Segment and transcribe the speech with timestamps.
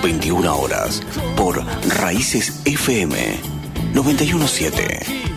[0.00, 1.02] todos los miércoles, 21 horas,
[1.36, 1.64] por
[1.98, 3.16] Raíces FM
[3.94, 5.31] 917.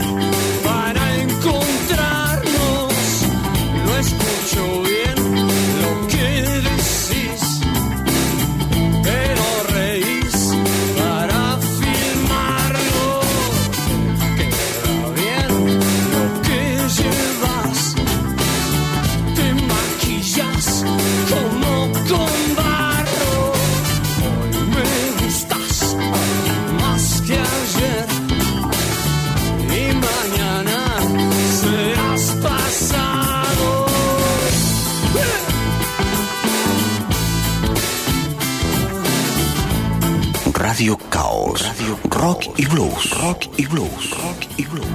[42.35, 43.11] Rock y Blues.
[43.21, 44.09] Rock y Blues.
[44.11, 44.94] Rock y Blues.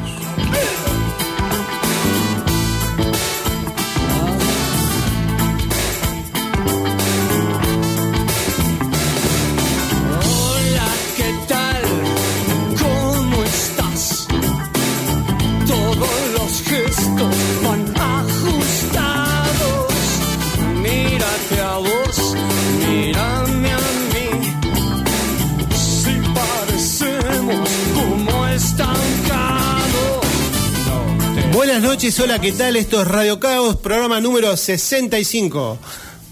[32.10, 32.74] Noches, hola, ¿qué tal?
[32.76, 35.78] Esto es Radio Caos, programa número 65.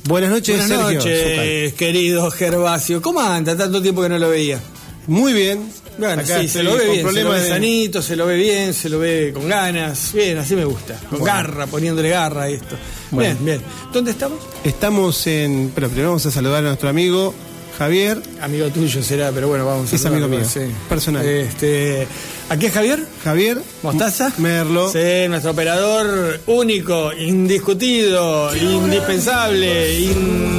[0.05, 0.98] Buenas noches, Buenas Sergio.
[0.98, 3.01] noches, querido Gervasio.
[3.01, 3.57] ¿Cómo anda?
[3.57, 4.59] Tanto tiempo que no lo veía.
[5.07, 5.70] Muy bien.
[5.97, 8.27] Bueno, Acá sí, se lo ve bien, se lo problemas ve de- sanito, se lo
[8.27, 10.12] ve bien, se lo ve con ganas.
[10.12, 10.98] Bien, así me gusta.
[11.11, 12.77] Con garra, poniéndole garra a esto.
[13.11, 13.37] Bueno.
[13.42, 13.63] Bien, bien.
[13.92, 14.39] ¿Dónde estamos?
[14.65, 15.70] Estamos en.
[15.75, 17.35] Pero primero vamos a saludar a nuestro amigo
[17.79, 18.20] Javier.
[18.42, 20.41] Amigo tuyo será, pero bueno, vamos a Es amigo mío,
[20.89, 21.25] personal.
[21.25, 22.07] Este,
[22.48, 23.05] ¿Aquí es Javier?
[23.23, 23.58] Javier.
[23.83, 24.33] ¿Mostaza?
[24.39, 24.91] Merlo.
[24.91, 30.58] Sí, nuestro operador único, indiscutido, indispensable, in-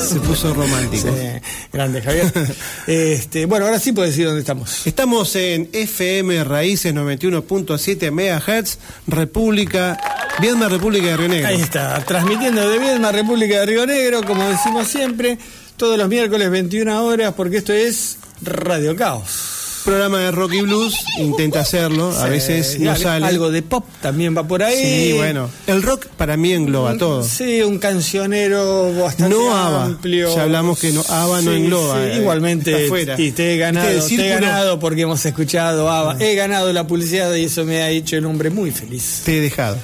[0.00, 1.08] Se puso romántico.
[1.08, 1.40] Sí,
[1.72, 2.32] grande, Javier.
[2.86, 4.86] este, bueno, ahora sí puedes decir dónde estamos.
[4.86, 9.98] Estamos en FM Raíces 91.7 MHz, República,
[10.40, 11.48] Viedma, República de Río Negro.
[11.48, 15.38] Ahí está, transmitiendo de Viedma, República de Río Negro, como decimos siempre,
[15.76, 19.59] todos los miércoles 21 horas, porque esto es Radio Caos.
[19.84, 23.26] Programa de rock y blues, intenta hacerlo, a veces no al- sale.
[23.26, 24.76] Algo de pop también va por ahí.
[24.76, 25.48] Sí, bueno.
[25.66, 27.24] El rock para mí engloba todo.
[27.24, 29.84] Sí, un cancionero bastante No ABBA.
[29.86, 30.36] amplio.
[30.36, 34.16] Ya hablamos que no- ABBA no engloba, sí, eh, igualmente, y te he ganado, Este
[34.16, 34.40] te he Ah.
[34.40, 36.16] ganado porque hemos escuchado ABBA.
[36.24, 39.22] He ganado la publicidad y eso me ha hecho el hombre muy feliz.
[39.24, 39.78] Te he dejado.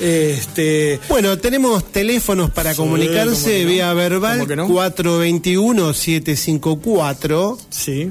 [0.00, 4.66] Este, Bueno, tenemos teléfonos para Sí, comunicarse vía verbal ¿Cómo que no?
[4.68, 7.58] 421-754.
[7.70, 8.10] sí.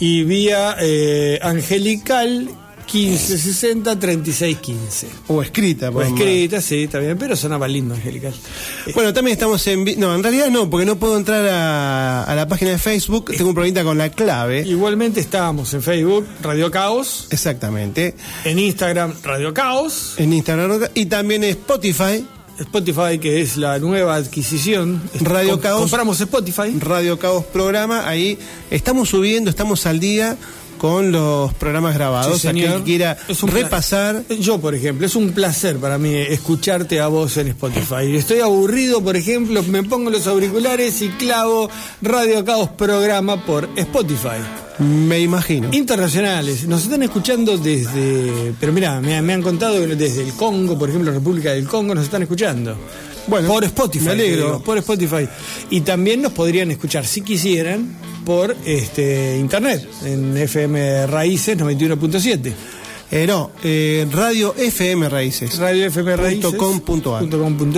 [0.00, 2.48] Y vía eh, angelical
[2.92, 5.08] 1560 3615.
[5.28, 8.32] O escrita, O por escrita, sí, está bien, pero sonaba lindo angelical.
[8.94, 9.84] Bueno, también estamos en...
[10.00, 13.26] No, en realidad no, porque no puedo entrar a, a la página de Facebook.
[13.36, 14.62] Tengo un problemita con la clave.
[14.66, 18.14] Igualmente estábamos en Facebook, Radio Caos, Exactamente.
[18.44, 22.24] en Instagram, Radio Caos, En Instagram y también Spotify.
[22.58, 25.00] Spotify, que es la nueva adquisición.
[25.20, 25.80] Radio Com- Caos.
[25.80, 26.76] Compramos Spotify.
[26.80, 28.38] Radio Caos Programa, ahí
[28.70, 30.36] estamos subiendo, estamos al día
[30.78, 32.40] con los programas grabados.
[32.40, 32.84] Sí, señor.
[32.84, 34.22] quiera Es un pla- repasar.
[34.40, 38.16] Yo, por ejemplo, es un placer para mí escucharte a vos en Spotify.
[38.16, 41.68] Estoy aburrido, por ejemplo, me pongo los auriculares y clavo
[42.00, 44.38] Radio Caos Programa por Spotify.
[44.78, 45.68] Me imagino.
[45.72, 48.52] Internacionales, nos están escuchando desde.
[48.60, 51.94] Pero mira, me, me han contado que desde el Congo, por ejemplo, República del Congo,
[51.96, 52.76] nos están escuchando.
[53.28, 54.04] Bueno, por Spotify.
[54.04, 54.60] me alegro.
[54.60, 55.28] por Spotify.
[55.70, 62.52] Y también nos podrían escuchar, si quisieran, por este internet, en FM Raíces 91.7.
[63.10, 65.58] Eh, no, eh, Radio FM Raíces.
[65.58, 66.54] Radio FM Raíces.
[66.54, 66.76] Com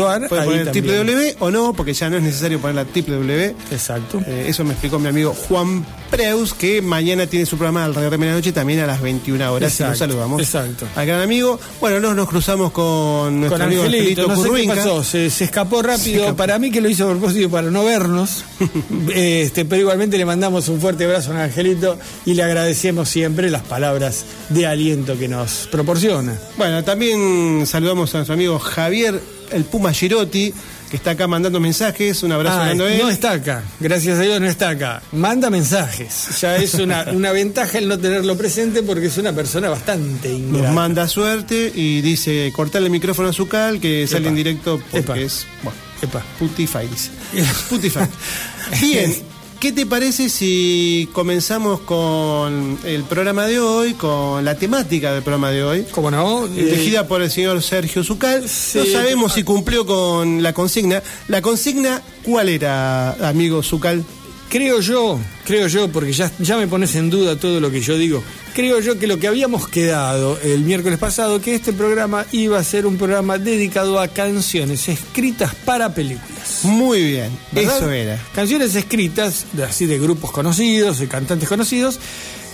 [0.08, 0.24] ar.
[0.24, 1.06] ar, poner también.
[1.06, 3.54] www o no, porque ya no es necesario poner la www.
[3.70, 4.20] Exacto.
[4.26, 8.10] Eh, eso me explicó mi amigo Juan Preus, que mañana tiene su programa al Radio
[8.10, 9.78] de la Noche también a las 21 horas.
[9.78, 10.42] y nos saludamos.
[10.42, 10.86] exacto.
[10.96, 11.60] Al gran amigo.
[11.80, 15.30] Bueno, nos, nos cruzamos con nuestro Con amigo Angelito, Angelito no sé qué pasó, se,
[15.30, 16.02] se escapó rápido.
[16.02, 16.36] Se escapó.
[16.36, 18.44] Para mí que lo hizo a propósito para no vernos.
[19.14, 23.62] este, pero igualmente le mandamos un fuerte abrazo a Angelito y le agradecemos siempre las
[23.62, 26.36] palabras de aliento que nos proporciona.
[26.56, 29.20] Bueno, también saludamos a nuestro amigo Javier
[29.52, 30.52] el Puma Girotti,
[30.90, 32.22] que está acá mandando mensajes.
[32.22, 35.02] Un abrazo Ah, no está acá, gracias a Dios no está acá.
[35.12, 36.40] Manda mensajes.
[36.40, 40.38] Ya es una, una ventaja el no tenerlo presente porque es una persona bastante Nos
[40.40, 40.72] ingrata.
[40.72, 44.98] manda suerte y dice cortarle el micrófono a su cal que sale en directo porque
[44.98, 45.18] Epa.
[45.18, 46.22] es bueno, Epa.
[46.38, 47.10] Putify dice.
[47.68, 48.06] Putify.
[48.80, 49.29] Bien.
[49.60, 55.50] ¿Qué te parece si comenzamos con el programa de hoy, con la temática del programa
[55.50, 55.86] de hoy?
[55.90, 56.46] ¿Cómo no?
[56.46, 58.48] Eh, Elegida por el señor Sergio Zucal.
[58.48, 58.78] sí.
[58.78, 61.02] no sabemos si cumplió con la consigna.
[61.28, 64.02] La consigna, ¿cuál era, amigo Zucal?
[64.50, 67.96] Creo yo, creo yo, porque ya, ya me pones en duda todo lo que yo
[67.96, 68.20] digo.
[68.52, 72.64] Creo yo que lo que habíamos quedado el miércoles pasado, que este programa iba a
[72.64, 76.64] ser un programa dedicado a canciones escritas para películas.
[76.64, 77.76] Muy bien, ¿verdad?
[77.76, 78.18] eso era.
[78.34, 82.00] Canciones escritas, así de grupos conocidos, de cantantes conocidos,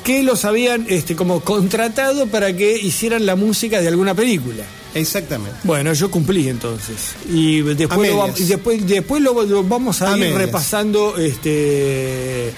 [0.04, 4.64] que los habían este, como contratado para que hicieran la música de alguna película.
[4.96, 5.56] Exactamente.
[5.64, 7.12] Bueno, yo cumplí entonces.
[7.30, 10.38] Y después, lo, y después, después lo, lo vamos a, A ir medias.
[10.38, 12.52] repasando este,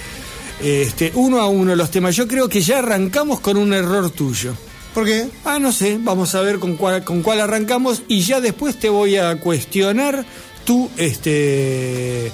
[0.63, 2.17] este, uno a uno los temas.
[2.17, 4.55] Yo creo que ya arrancamos con un error tuyo.
[4.95, 5.29] ¿Por qué?
[5.45, 8.89] Ah, no sé, vamos a ver con cuál, con cuál arrancamos y ya después te
[8.89, 10.25] voy a cuestionar
[10.65, 12.33] tu, este,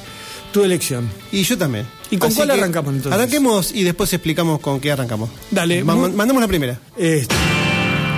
[0.53, 1.11] tu elección.
[1.33, 1.87] Y yo también.
[2.11, 3.13] ¿Y con Así cuál arrancamos, entonces?
[3.13, 5.29] Arranquemos y después explicamos con qué arrancamos.
[5.51, 6.79] Dale, muy- mandamos la primera.
[6.97, 7.35] Este,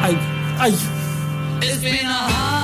[0.03, 0.17] ay,
[0.59, 0.77] ay.
[1.63, 2.56] It's been a hard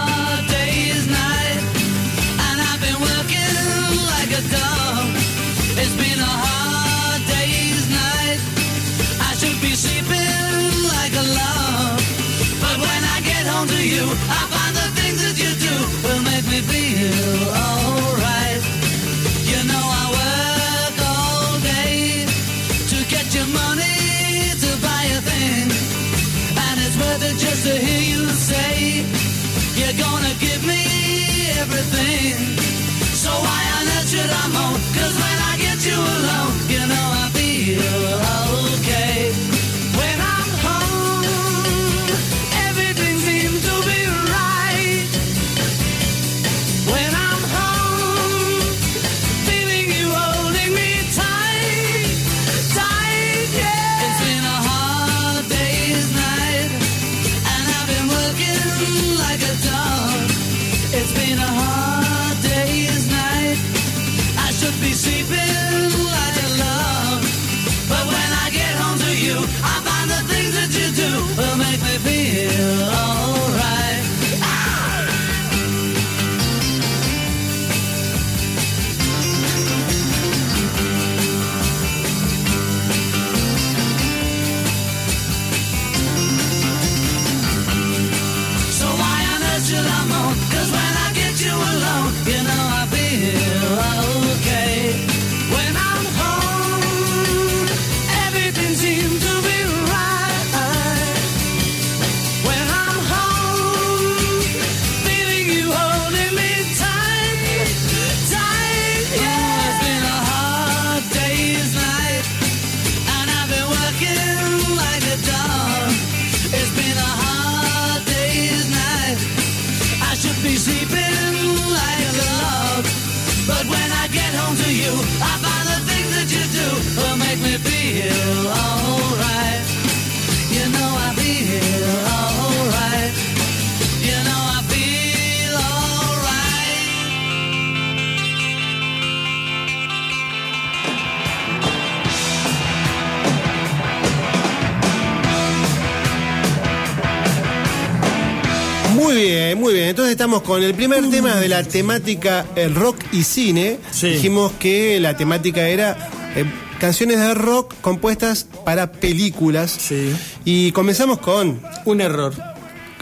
[150.41, 153.79] con el primer tema de la temática el rock y cine.
[153.91, 154.09] Sí.
[154.09, 156.47] Dijimos que la temática era eh,
[156.81, 159.71] canciones de rock compuestas para películas.
[159.79, 160.15] Sí.
[160.47, 162.33] Y comenzamos con, Un error,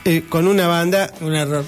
[0.05, 1.65] eh, con una banda un error,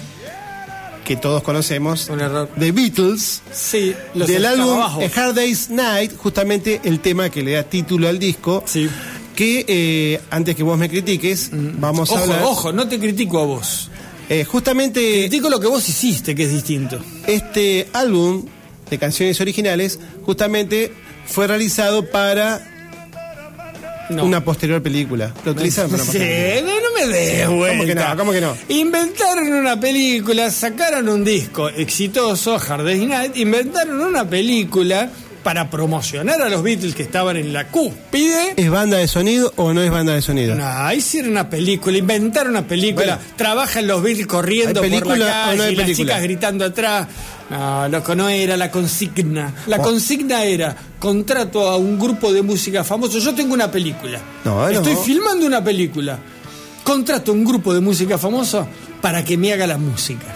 [1.05, 2.49] que todos conocemos, un error.
[2.59, 3.43] The Beatles.
[3.53, 4.81] Sí, los del álbum.
[4.81, 8.65] A Hard Day's Night, justamente el tema que le da título al disco.
[8.67, 8.89] Sí.
[9.37, 12.43] Que eh, antes que vos me critiques, vamos a Ojo, hablar.
[12.45, 13.89] ojo, no te critico a vos.
[14.33, 16.99] Eh, justamente Critico lo que vos hiciste, que es distinto.
[17.27, 18.47] este álbum
[18.89, 20.93] de canciones originales, justamente
[21.27, 22.69] fue realizado para
[24.11, 24.25] No.
[24.25, 25.33] una posterior película.
[25.45, 27.87] Lo utilizaron para una Sí, no, no me des vuelta.
[27.87, 28.17] que no?
[28.17, 28.57] ¿Cómo que no?
[28.69, 35.11] Inventaron una película, sacaron un disco exitoso, Hard Night, inventaron una película
[35.43, 38.55] para promocionar a los Beatles que estaban en la cúspide.
[38.57, 40.55] ¿Es banda de sonido o no es banda de sonido?
[40.55, 43.31] No, hicieron una película, inventaron una película, Bueno.
[43.37, 47.09] trabajan los Beatles corriendo ¿Hay por la calle no y las chicas gritando atrás.
[47.51, 49.53] No, loco, no era la consigna.
[49.67, 53.19] La consigna era contrato a un grupo de música famoso.
[53.19, 54.19] Yo tengo una película.
[54.45, 54.69] No, no.
[54.71, 56.19] Estoy filmando una película.
[56.85, 58.67] Contrato a un grupo de música famosa
[59.01, 60.27] para que me haga la música.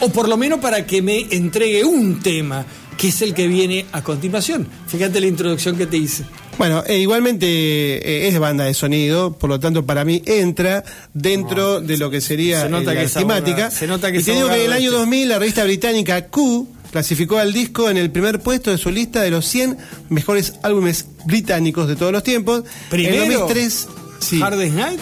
[0.00, 2.64] O por lo menos para que me entregue un tema
[2.96, 4.66] que es el que viene a continuación.
[4.86, 6.24] Fíjate la introducción que te hice.
[6.58, 11.80] Bueno, eh, igualmente eh, es banda de sonido, por lo tanto para mí entra dentro
[11.80, 13.70] de lo que sería Se nota eh, la que es temática.
[13.70, 14.96] se nota que y te digo que en el año este.
[14.98, 19.20] 2000 la revista británica Q clasificó al disco en el primer puesto de su lista
[19.20, 19.76] de los 100
[20.08, 22.62] mejores álbumes británicos de todos los tiempos.
[22.88, 23.88] Primero, en el 2003,
[24.20, 25.00] sí, Hard Day's Night.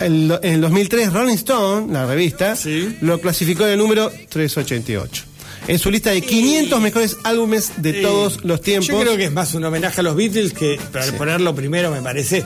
[0.00, 2.96] el- en el 2003 Rolling Stone, la revista, Sí.
[3.00, 5.24] lo clasificó en el número 388.
[5.68, 8.88] En su lista de 500 mejores álbumes de todos los tiempos.
[8.88, 12.02] Yo creo que es más un homenaje a los Beatles que para ponerlo primero me
[12.02, 12.44] parece.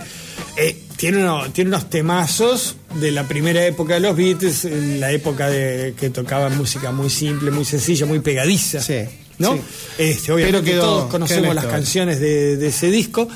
[0.58, 5.12] eh, tiene, uno- tiene unos temazos de la primera época de los Beatles, en la
[5.12, 8.80] época de que tocaban música muy simple, muy sencilla, muy pegadiza.
[8.80, 9.00] Sí,
[9.38, 9.58] ¿No?
[9.98, 13.28] Este, obviamente Pero quedó- todos conocemos las canciones de, de ese disco,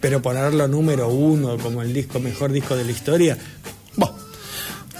[0.00, 3.36] pero ponerlo número uno como el disco mejor disco de la historia.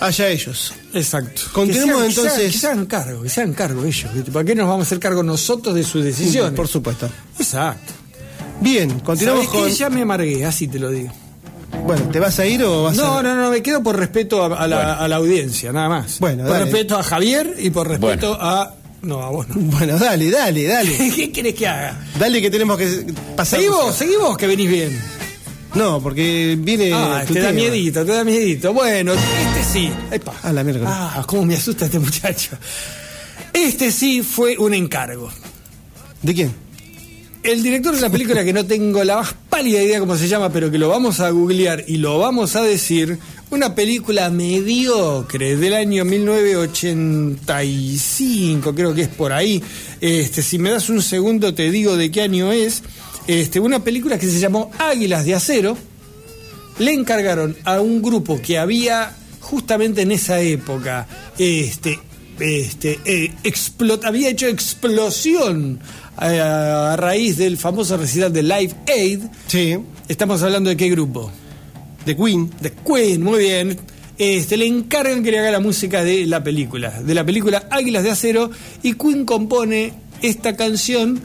[0.00, 0.72] Allá ellos.
[0.94, 1.42] Exacto.
[1.52, 2.52] Continuemos Que entonces.
[2.52, 4.10] Que se hagan cargo, que se hagan cargo ellos.
[4.32, 6.52] ¿Para qué nos vamos a hacer cargo nosotros de sus decisiones?
[6.54, 7.08] Por supuesto.
[7.38, 7.92] Exacto.
[8.60, 9.68] Bien, continuamos ¿Sabés con.
[9.70, 9.74] qué?
[9.76, 11.10] Ya me amargué, así te lo digo.
[11.86, 13.22] Bueno, ¿te vas a ir o vas No, a.?
[13.22, 16.18] no, no, me quedo por respeto a, a la, a la audiencia, nada más.
[16.18, 16.64] Bueno, por dale.
[16.64, 18.74] respeto a Javier y por respeto a.
[19.02, 19.54] No, a vos no.
[19.78, 21.12] Bueno, dale, dale, dale.
[21.16, 21.98] ¿Qué querés que haga?
[22.18, 23.58] Dale que tenemos que pasar.
[23.60, 25.19] Seguí vos, seguí vos que venís bien.
[25.74, 26.92] No, porque viene.
[26.92, 28.72] Ah, tu te da miedito, te da miedito.
[28.72, 29.90] Bueno, este sí.
[30.10, 30.34] Epa.
[30.42, 30.86] Ah, la mierda.
[30.88, 32.56] Ah, cómo me asusta este muchacho.
[33.52, 35.30] Este sí fue un encargo.
[36.22, 36.54] ¿De quién?
[37.42, 40.52] El director de la película, que no tengo la más pálida idea cómo se llama,
[40.52, 43.18] pero que lo vamos a googlear y lo vamos a decir,
[43.50, 49.62] una película mediocre del año 1985, creo que es por ahí.
[50.02, 52.82] Este, si me das un segundo te digo de qué año es.
[53.30, 55.78] Este, una película que se llamó Águilas de Acero.
[56.80, 61.06] Le encargaron a un grupo que había justamente en esa época
[61.38, 61.98] este,
[62.40, 65.78] este, eh, explot- había hecho explosión
[66.20, 69.20] eh, a, raíz del famoso recital de Live Aid.
[69.46, 69.76] Sí,
[70.08, 71.30] Estamos hablando de qué grupo?
[72.04, 72.50] de Queen.
[72.60, 73.78] De Queen, muy bien.
[74.18, 78.02] Este, le encargan que le haga la música de la película, de la película Águilas
[78.02, 78.50] de Acero,
[78.82, 81.20] y Queen compone esta canción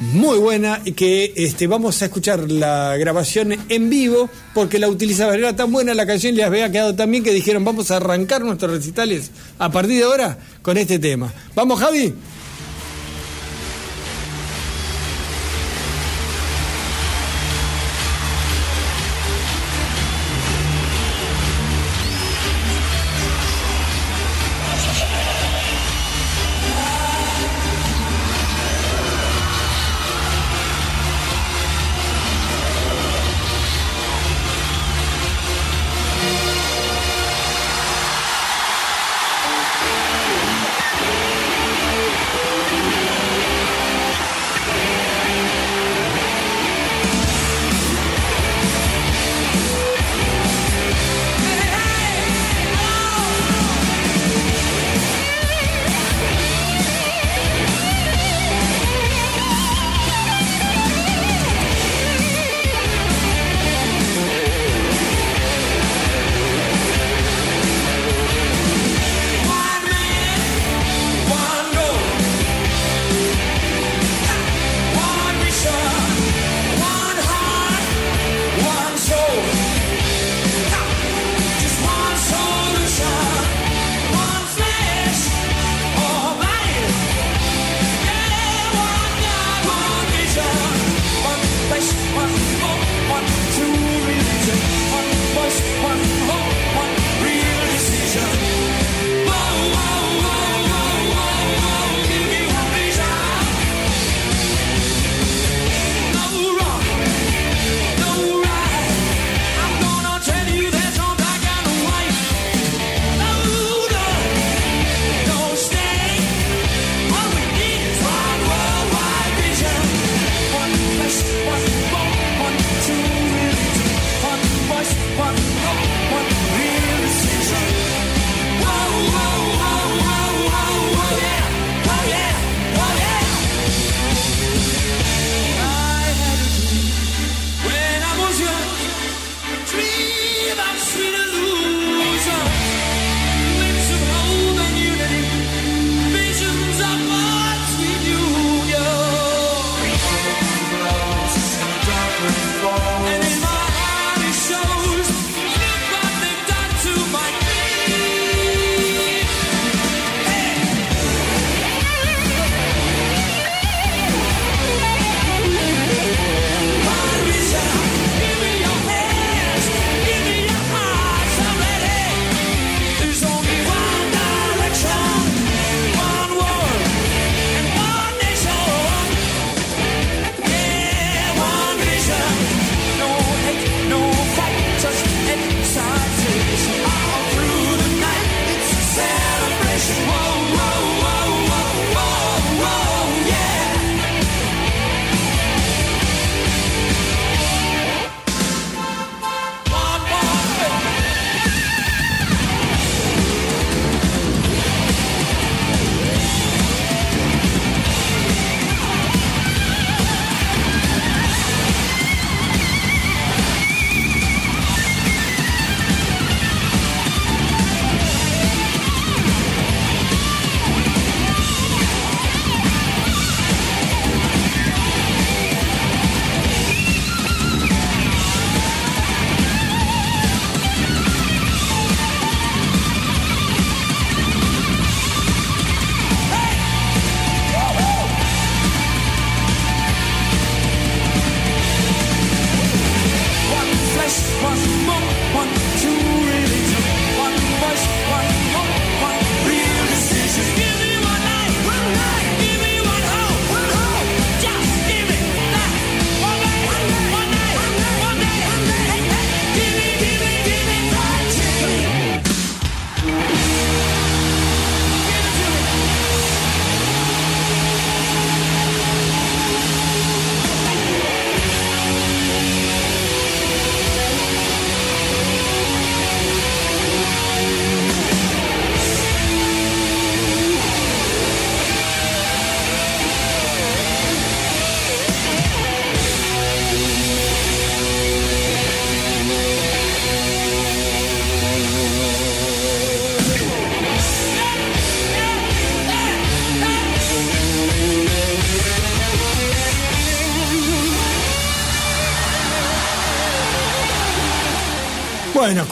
[0.00, 5.38] muy buena y que este, vamos a escuchar la grabación en vivo porque la utilizaban,
[5.38, 7.96] era tan buena la canción y les había quedado tan bien que dijeron vamos a
[7.96, 11.32] arrancar nuestros recitales a partir de ahora con este tema.
[11.54, 12.14] ¿Vamos Javi?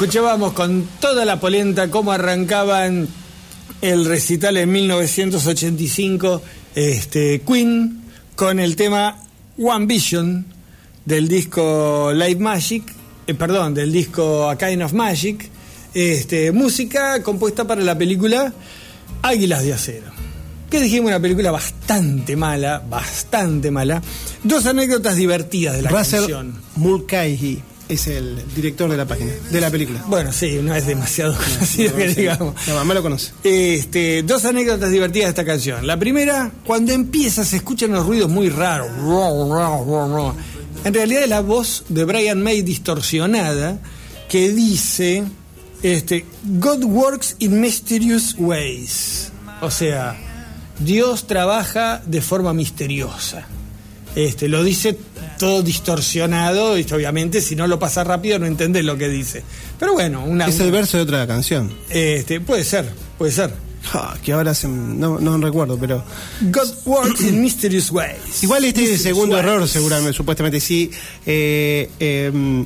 [0.01, 3.09] Escuchábamos con toda la polenta cómo arrancaban
[3.81, 6.41] el recital en 1985,
[6.77, 8.05] este, Queen,
[8.37, 9.21] con el tema
[9.61, 10.47] One Vision
[11.05, 12.85] del disco Live Magic,
[13.27, 15.51] eh, perdón, del disco A Kind of Magic,
[15.93, 18.55] este, música compuesta para la película
[19.23, 20.13] Águilas de Acero.
[20.71, 24.01] Que dijimos una película bastante mala, bastante mala.
[24.45, 26.63] Dos anécdotas divertidas de la Russell canción.
[26.77, 30.05] Mulcahy es el director de la página, de la película.
[30.07, 32.55] Bueno, sí, no es demasiado conocido que digamos.
[32.67, 33.33] La mamá lo conoce.
[33.45, 35.87] Este, dos anécdotas divertidas de esta canción.
[35.87, 38.89] La primera, cuando empieza se escuchan unos ruidos muy raros.
[40.85, 43.79] En realidad es la voz de Brian May distorsionada
[44.29, 45.25] que dice
[45.83, 49.33] este, God works in mysterious ways.
[49.61, 50.17] O sea,
[50.79, 53.47] Dios trabaja de forma misteriosa.
[54.15, 54.99] Este, lo dice
[55.39, 59.43] todo distorsionado y obviamente si no lo pasa rápido no entendés lo que dice.
[59.79, 61.73] Pero bueno, una, Es el verso de otra canción.
[61.89, 63.53] este, puede ser, puede ser.
[64.23, 66.05] Que ahora se- no, no recuerdo, pero.
[66.51, 68.43] God works in mysterious ways.
[68.43, 69.47] Igual este es el segundo ways.
[69.47, 70.91] error, seguramente, supuestamente sí.
[71.25, 72.65] Eh, eh,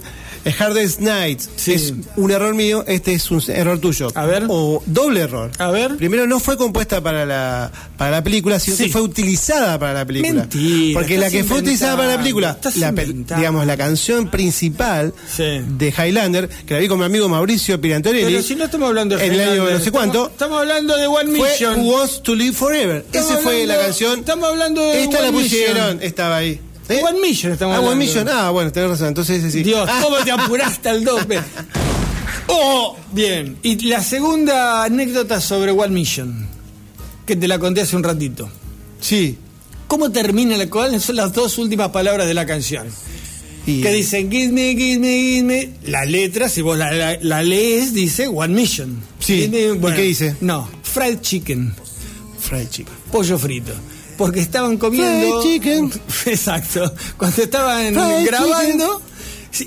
[0.51, 1.73] Hardest Night Sí.
[1.75, 4.09] es un error mío, este es un error tuyo.
[4.15, 4.45] A ver.
[4.49, 5.51] O doble error.
[5.59, 5.97] A ver.
[5.97, 8.85] Primero, no fue compuesta para la, para la película, sino Sí.
[8.85, 10.33] que fue utilizada para la película.
[10.43, 12.93] Mentira, Porque la que fue utilizada para la película, la,
[13.37, 15.61] digamos, la canción principal Sí.
[15.79, 18.25] de Highlander, que la vi con mi amigo Mauricio Pirantorelli.
[18.25, 20.13] Pero si no estamos hablando de En el año Highlander, no sé cuánto.
[20.27, 21.81] Estamos, estamos hablando de One fue Mission.
[21.81, 23.05] Who Wants to Live Forever.
[23.13, 24.21] Esa fue la canción.
[24.21, 26.03] estamos hablando de Esta One la pusieron, Mission.
[26.03, 26.61] estaba ahí.
[26.99, 27.03] ¿Eh?
[27.03, 28.05] One Mission estamos ah, One hablando.
[28.05, 28.29] Mission.
[28.29, 29.09] Ah, bueno, tenés razón.
[29.09, 29.63] Entonces ese sí.
[29.63, 31.41] Dios, Ah, ¿cómo te apuraste al dope?
[32.49, 33.57] Oh, bien.
[33.63, 36.47] Y la segunda anécdota sobre One Mission,
[37.25, 38.49] que te la conté hace un ratito.
[39.01, 39.39] sí.
[39.89, 42.87] ¿Cómo termina la cuáles son las dos últimas palabras de la canción?
[43.67, 45.71] Y- Que dicen give me, give me, give me.
[45.85, 49.03] La letra, si vos la, la- la lees, dice One Mission.
[49.19, 49.43] Sí.
[49.45, 50.35] ¿Y qué dice?
[50.41, 51.75] No, fried chicken,
[52.41, 52.95] Fried chicken.
[53.13, 53.73] pollo frito.
[54.17, 55.43] Porque estaban comiendo.
[56.27, 56.93] Exacto.
[57.17, 59.03] Cuando estaban Fried grabando.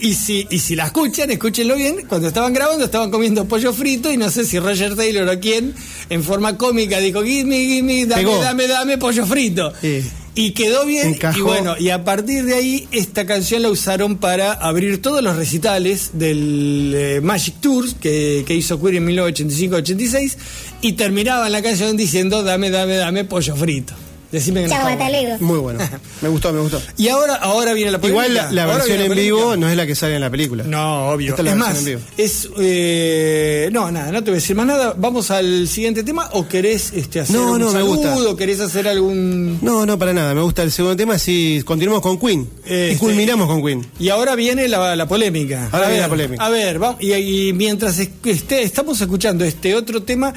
[0.02, 2.06] Y si, y si la escuchan, escúchenlo bien.
[2.08, 4.12] Cuando estaban grabando, estaban comiendo pollo frito.
[4.12, 5.76] Y no sé si Roger Taylor o quién,
[6.10, 8.42] en forma cómica, dijo: Give me, give me, dame, Pegó.
[8.42, 9.72] dame, dame pollo frito.
[9.80, 10.04] Sí.
[10.34, 11.10] Y quedó bien.
[11.10, 11.38] Encajó.
[11.38, 15.36] Y bueno, y a partir de ahí, esta canción la usaron para abrir todos los
[15.36, 20.36] recitales del eh, Magic Tours que, que hizo Queen en 1985-86.
[20.82, 23.94] Y terminaban la canción diciendo: Dame, dame, dame pollo frito.
[24.36, 24.98] Decime que no Chao, bueno.
[25.00, 25.38] Batalego.
[25.40, 25.80] Muy bueno.
[26.22, 26.82] Me gustó, me gustó.
[26.98, 28.26] Y ahora, ahora viene la polémica.
[28.28, 30.64] Igual la, versión en la vivo no es la que sale en la película.
[30.64, 31.32] No, obvio.
[31.32, 32.02] Esta es la es versión más, en vivo.
[32.18, 32.50] es.
[32.60, 34.94] eh, no, nada, no te voy a decir más nada.
[34.98, 36.30] Vamos al siguiente tema.
[36.34, 38.14] ¿O querés este, hacer No, un no, me gusta.
[38.14, 38.36] saludo?
[38.36, 39.60] ¿Querés hacer algún.?
[39.62, 40.34] No, no, para nada.
[40.34, 41.18] Me gusta el segundo tema.
[41.20, 42.50] Si continuamos con Queen.
[42.64, 43.86] Este- Y culminamos con Queen.
[44.00, 45.70] Y ahora viene la, la polémica.
[45.72, 46.46] Ahora a viene ver, la polémica.
[46.46, 50.34] A ver, vamos, y, y mientras es- esté- estamos escuchando este otro tema,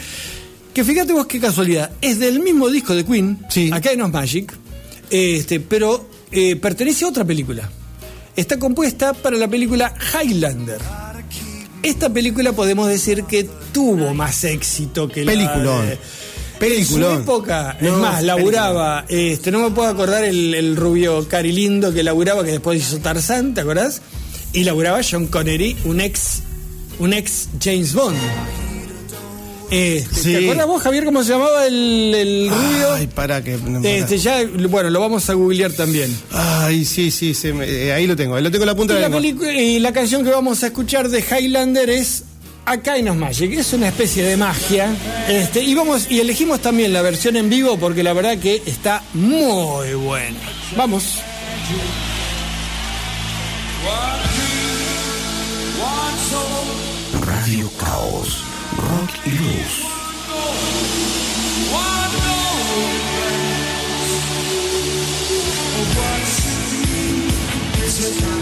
[0.79, 3.69] que fíjate vos qué casualidad, es del mismo disco de Queen, Sí.
[3.73, 4.53] acá en Magic,
[5.11, 7.69] este, pero eh, pertenece a otra película.
[8.37, 10.79] Está compuesta para la película Highlander.
[11.83, 15.81] Esta película podemos decir que tuvo más éxito que Peliculón.
[15.85, 15.99] la de-
[16.61, 17.11] Peliculón.
[17.11, 21.51] En su época, es más, laburaba, este, no me puedo acordar el, el rubio Cari
[21.51, 24.01] Lindo que laburaba, que después hizo Tarzán, ¿te acordás?
[24.53, 26.43] Y laburaba John Connery, un ex,
[27.01, 28.17] un ex James Bond.
[29.71, 30.33] Este, Sí.
[30.33, 32.93] ¿Te acuerdas vos, Javier, cómo se llamaba el, el rubio?
[32.95, 33.57] Ay, para que.
[33.59, 33.95] no, para.
[33.95, 36.17] este, ya, bueno, lo vamos a googlear también.
[36.33, 38.35] Ay, sí, sí, se me- eh, ahí lo tengo.
[38.35, 39.53] Ahí lo tengo en la punta Y de la lengua.
[39.53, 42.25] y la canción que vamos a escuchar de Highlander es
[42.65, 43.53] A Kind of Magic.
[43.59, 44.89] Es una especie de magia.
[45.29, 49.03] Este, y vamos y elegimos también la versión en vivo porque la verdad que está
[49.13, 50.39] muy buena.
[50.77, 51.05] Vamos.
[57.27, 58.45] Radio Caos.
[58.79, 59.85] Rock y blues.
[67.81, 68.38] Inside your mind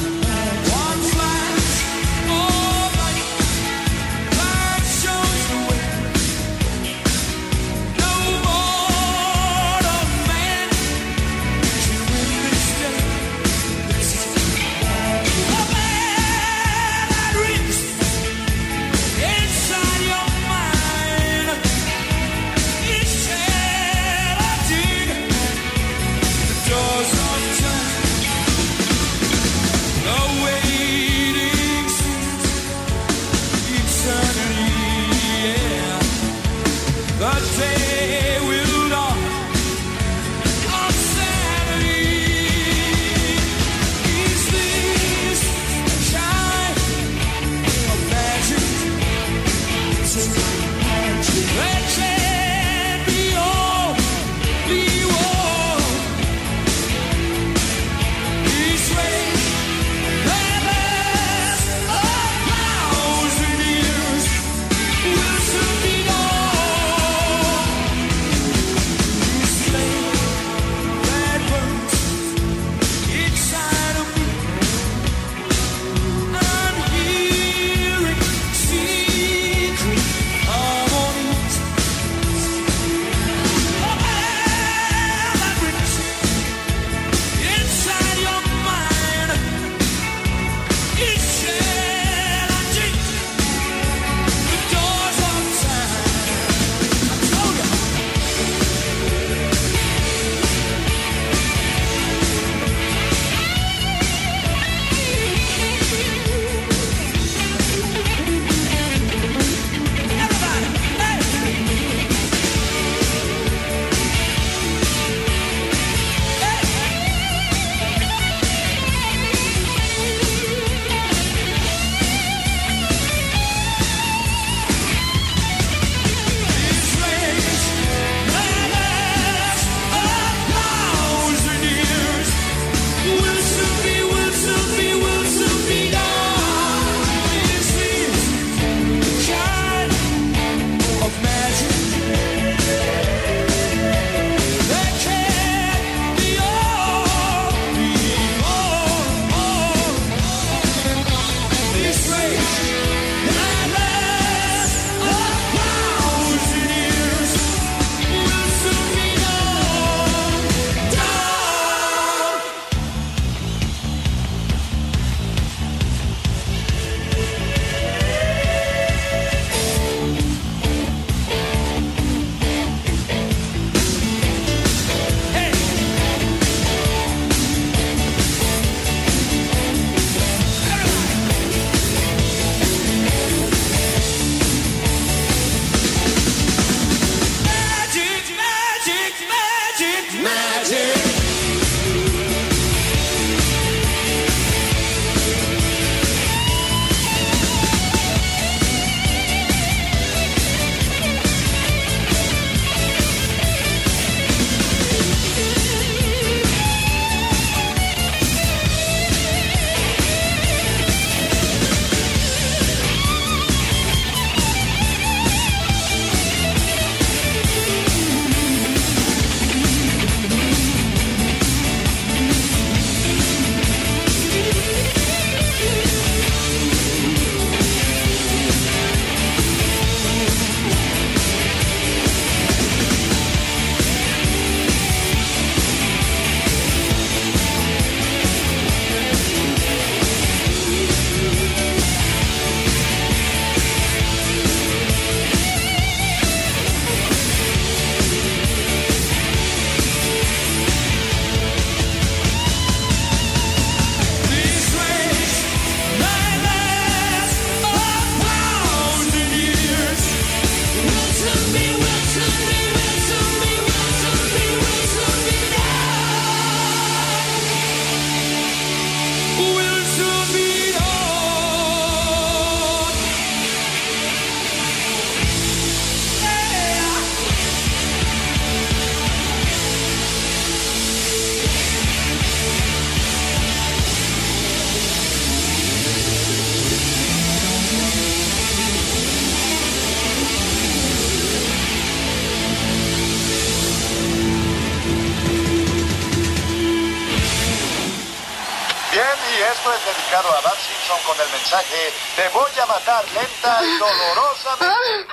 [303.16, 305.06] lenta y dolorosamente.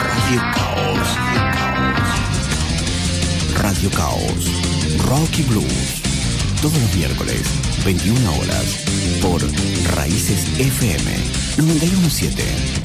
[0.00, 1.08] Radio Caos.
[3.56, 4.44] Radio Caos.
[5.06, 6.02] Rocky Blues.
[6.60, 7.42] Todos los miércoles,
[7.84, 8.84] 21 horas,
[9.20, 9.40] por
[9.96, 11.10] Raíces FM
[11.56, 12.81] 917.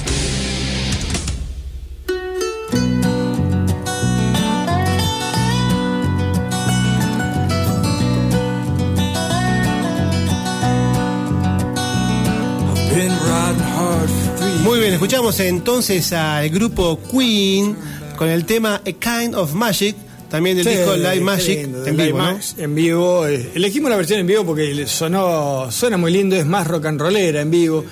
[14.98, 17.76] Escuchamos entonces al grupo Queen
[18.18, 19.96] con el tema A Kind of Magic
[20.28, 22.20] también del Sí, disco Live Magic lindo, en vivo,
[22.58, 23.28] En vivo.
[23.28, 27.00] eh, elegimos la versión en vivo porque sonó, suena muy lindo, es más rock and
[27.00, 27.86] rollera en vivo.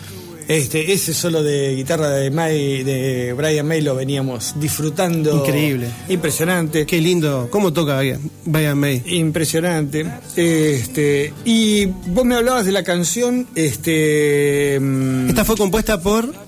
[0.48, 5.38] Este, ese solo de guitarra de, May, de Brian May lo veníamos disfrutando.
[5.38, 5.88] Increíble.
[6.10, 6.86] Impresionante.
[6.88, 9.02] Qué lindo, cómo toca Brian, Brian May.
[9.06, 10.06] Impresionante.
[10.36, 16.45] Este, y vos me hablabas de la canción este, mm, Esta fue compuesta por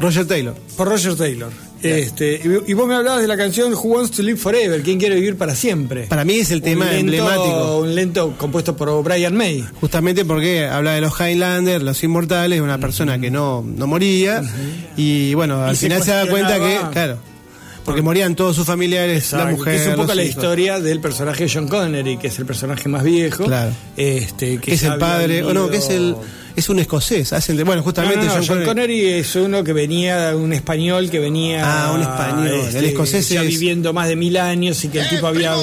[0.00, 0.54] Roger Taylor.
[0.76, 1.50] por Roger Taylor.
[1.82, 5.14] Este, y, vos me hablabas de la canción Who Wants to Live Forever, ¿Quién quiere
[5.14, 6.04] vivir para siempre?
[6.04, 7.78] Para mí es el tema un lento, emblemático.
[7.78, 9.64] Un lento compuesto por Brian May.
[9.80, 14.42] Justamente porque habla de los Highlanders, los inmortales, una persona que no, no moría.
[14.96, 17.18] Y bueno, al Y se final se da cuenta que, claro,
[17.84, 19.74] porque morían todos sus familiares, la Exacto, mujer.
[19.76, 20.36] que es un poco la hijos.
[20.36, 23.44] historia del personaje de John Connery, que es el personaje más viejo.
[23.44, 23.70] Claro.
[23.96, 26.16] Este, que es el padre, o no, que es el.
[26.56, 27.32] Es un escocés.
[27.32, 30.32] Hacen de- bueno, No, justamente no, no, John John Connery- Connery es uno que venía,
[30.34, 31.58] un español que venía.
[31.58, 32.74] este, Ah, un español.
[32.74, 35.54] El escocés ya es- viviendo más de mil años y que el tipo había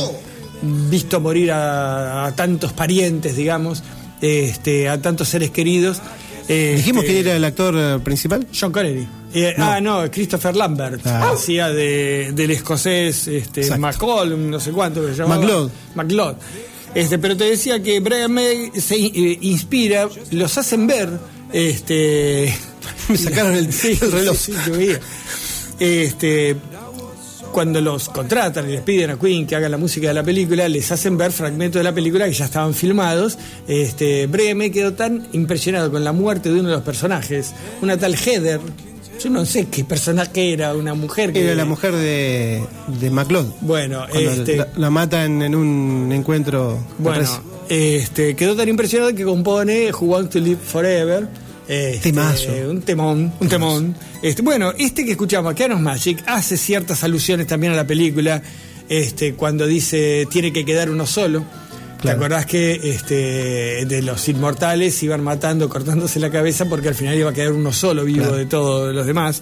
[0.62, 3.84] visto morir a, a tantos parientes, digamos,
[4.22, 6.00] este, a tantos seres queridos.
[6.48, 8.46] Dijimos Este, que era el actor eh, principal.
[8.58, 9.08] John Connery.
[9.34, 11.02] Eh, Ah, no, Christopher Lambert.
[11.08, 11.32] Ah.
[11.34, 14.26] Hacía de, del escocés este, Exacto.
[14.38, 15.42] No sé cuánto que se llamaba.
[15.42, 15.72] MacLeod.
[15.96, 16.36] MacLeod.
[16.96, 21.10] Este, pero te decía que Brian May se eh, inspira, los hacen ver.
[21.52, 22.54] Este,
[23.10, 24.38] Me sacaron el- Sí, el reloj.
[24.38, 24.54] sí.
[25.80, 26.56] Este,
[27.52, 30.68] cuando los contratan y les piden a Queen que hagan la música de la película,
[30.68, 33.38] les hacen ver fragmentos de la película que ya estaban filmados.
[33.68, 37.98] Este, Brian May quedó tan impresionado con la muerte de uno de los personajes, una
[37.98, 38.60] tal Heather.
[39.21, 41.43] Yo no sé qué personaje era, una mujer que.
[41.43, 43.45] Era la mujer de, de MacLeod.
[43.62, 46.80] Bueno, este, la, la matan en un encuentro.
[46.97, 47.28] bueno,
[47.69, 51.28] este, quedó tan impresionado que compone Who Want to Live Forever.
[51.67, 52.52] Este, Temazo.
[52.69, 53.95] Un temón, un temón.
[54.21, 58.41] Este, bueno, este que escuchamos, Keanos Magic, hace ciertas alusiones también a la película,
[58.89, 61.43] este, cuando dice tiene que quedar uno solo.
[62.04, 67.18] ¿Te acordás que este, de los inmortales iban matando, cortándose la cabeza porque al final
[67.18, 68.36] iba a quedar uno solo vivo Claro.
[68.38, 69.42] de todos los demás?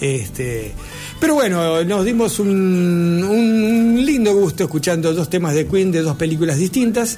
[0.00, 0.72] Este,
[1.20, 6.16] pero bueno, nos dimos un, un lindo gusto escuchando dos temas de Queen de dos
[6.16, 7.16] películas distintas.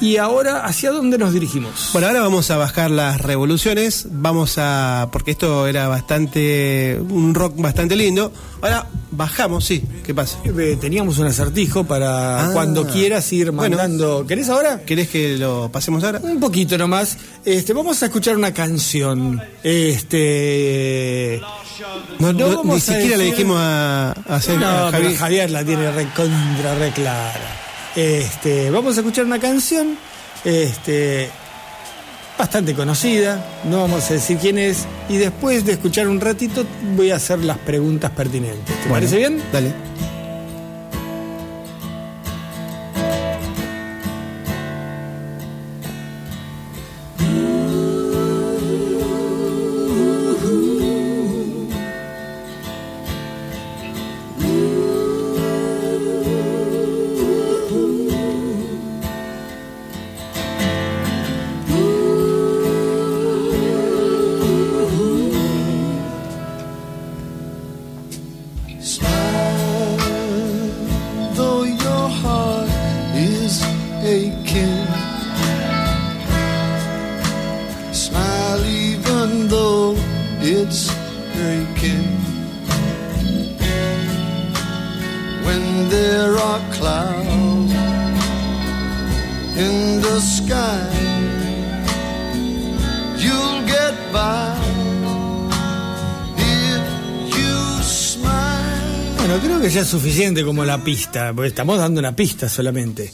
[0.00, 1.88] Y ahora, ¿hacia dónde nos dirigimos?
[1.92, 4.06] Bueno, ahora vamos a bajar las revoluciones.
[4.10, 5.08] Vamos a.
[5.10, 7.00] Porque esto era bastante.
[7.08, 8.30] Un rock bastante lindo.
[8.60, 9.82] Ahora bajamos, sí.
[10.04, 10.38] ¿Qué pasa?
[10.44, 12.50] Eh, Teníamos un acertijo para Ah.
[12.52, 13.76] cuando quieras ir Bueno.
[13.78, 14.26] mandando.
[14.26, 14.82] ¿Querés ahora?
[14.84, 16.20] ¿Querés que lo pasemos ahora?
[16.22, 17.16] Un poquito nomás.
[17.44, 19.40] Este, vamos a escuchar una canción.
[19.62, 21.40] Este.
[22.18, 25.16] No, No ni siquiera le dijimos a, a hacer- No, a pero Javi.
[25.16, 27.62] Javier la tiene recontra, re clara.
[27.96, 29.96] Este, vamos a escuchar una canción.
[30.44, 31.30] Este.
[32.38, 37.10] Bastante conocida, no vamos a decir quién es, y después de escuchar un ratito voy
[37.10, 38.66] a hacer las preguntas pertinentes.
[38.66, 39.42] ¿Te Bueno, parece bien?
[39.50, 39.72] Dale.
[99.98, 103.12] Suficiente como la pista, porque estamos dando una pista solamente.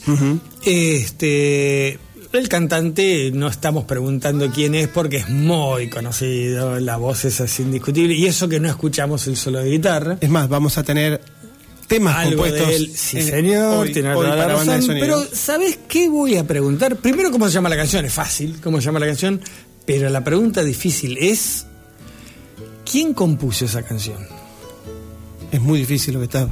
[0.63, 1.99] Este.
[2.31, 7.61] El cantante no estamos preguntando quién es porque es muy conocido, la voz es así
[7.61, 10.17] indiscutible, y eso que no escuchamos el solo de guitarra.
[10.19, 11.21] Es más, vamos a tener
[11.87, 12.67] temas Algo compuestos.
[12.69, 16.43] de él, sí en- señor, hoy- tiene hoy la razón, pero ¿sabes qué voy a
[16.47, 16.95] preguntar?
[16.95, 18.03] Primero, ¿cómo se llama la canción?
[18.03, 19.39] Es fácil, ¿cómo se llama la canción?
[19.85, 21.67] Pero la pregunta difícil es,
[22.89, 24.17] ¿quién compuso esa canción?
[25.53, 26.49] Es muy difícil lo que está.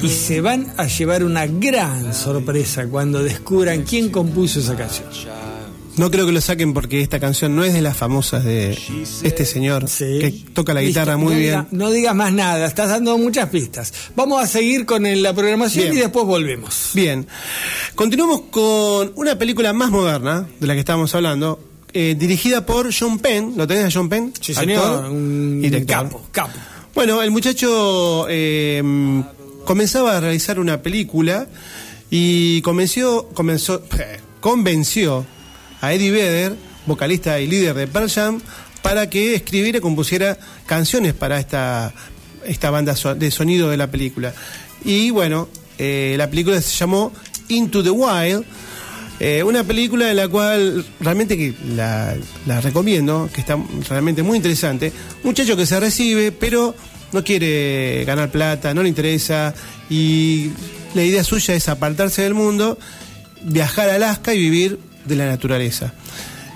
[0.00, 5.08] Y se van a llevar una gran sorpresa cuando descubran quién compuso esa canción.
[5.96, 8.76] No creo que lo saquen porque esta canción no es de las famosas de
[9.22, 10.18] este señor Sí.
[10.20, 11.54] que toca la guitarra Listo, muy no bien.
[11.54, 13.92] diga- no digas más nada, estás dando muchas pistas.
[14.16, 15.96] Vamos a seguir con la programación Bien.
[15.96, 16.90] y después volvemos.
[16.94, 17.26] Bien.
[17.94, 21.60] Continuamos con una película más moderna de la que estábamos hablando,
[21.92, 23.54] eh, dirigida por John Penn.
[23.56, 24.32] ¿Lo tenés a John Penn?
[24.40, 25.96] Sí, señor, Actor, un director.
[26.08, 26.58] capo, capo.
[26.94, 28.80] Bueno, el muchacho eh,
[29.64, 31.48] comenzaba a realizar una película
[32.08, 33.82] y convenció, comenzó,
[34.40, 35.26] convenció
[35.80, 38.40] a Eddie Vedder, vocalista y líder de Pearl Jam,
[38.80, 41.92] para que escribiera y compusiera canciones para esta,
[42.46, 44.32] esta banda de sonido de la película.
[44.84, 47.12] Y bueno, eh, la película se llamó
[47.48, 48.44] Into the Wild.
[49.20, 52.16] Eh, una película en la cual realmente que la,
[52.60, 53.56] recomiendo, que está
[53.88, 54.92] realmente muy interesante.
[55.22, 56.74] Muchacho que se recibe, pero
[57.12, 59.54] no quiere ganar plata, no le interesa,
[59.88, 60.50] y
[60.94, 62.76] la idea suya es apartarse del mundo,
[63.42, 65.94] viajar a Alaska y vivir de la naturaleza.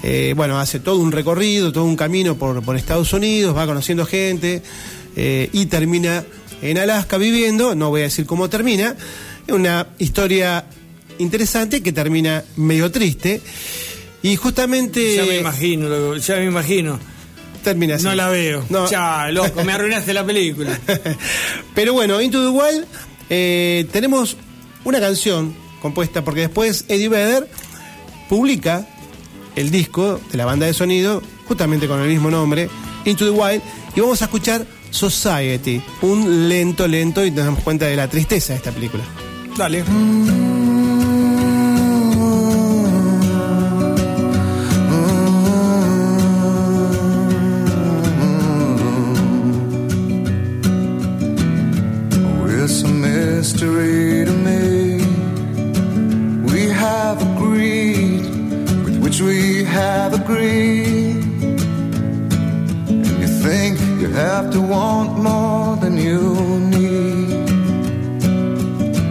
[0.03, 4.05] Eh, bueno, hace todo un recorrido, todo un camino por, por Estados Unidos, va conociendo
[4.07, 4.63] gente
[5.17, 6.25] eh, y termina
[6.63, 8.97] en Alaska viviendo, no voy a decir cómo termina,
[9.49, 10.65] una historia
[11.19, 13.41] interesante que termina medio triste
[14.23, 16.99] y justamente Ya me imagino, loco, ya me imagino.
[17.63, 18.05] termina así.
[18.05, 18.65] No la veo.
[18.69, 18.89] No.
[18.91, 20.79] Ya, loco, me arruinaste la película.
[21.75, 22.85] Pero bueno, Into the Wild
[23.31, 24.37] eh, tenemos
[24.85, 27.49] una canción compuesta porque después Eddie Vedder
[28.29, 28.87] publica
[29.57, 32.69] el disco de la banda de sonido justamente con el mismo nombre,
[33.05, 33.63] Into the Wild,
[33.97, 38.53] y vamos a escuchar Society, un lento, lento y nos damos cuenta de la tristeza
[38.53, 39.03] de esta película.
[39.57, 39.79] Dale.
[39.81, 40.48] It's
[53.61, 54.99] mystery to me.
[56.53, 58.23] We have agreed
[58.85, 61.17] with which we have agreed.
[62.89, 66.21] And you think you have to want more than you
[66.77, 67.51] need.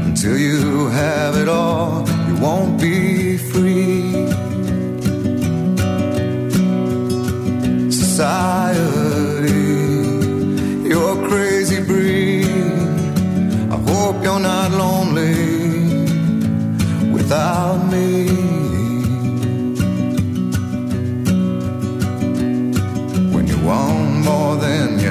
[0.08, 3.17] Until you have it all, you won't be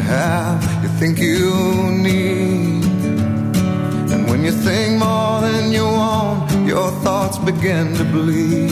[0.07, 1.52] have, you think you
[1.90, 2.84] need.
[4.12, 8.70] And when you think more than you want, your thoughts begin to bleed.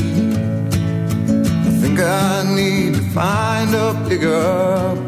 [1.69, 5.04] I think I need to find a bigger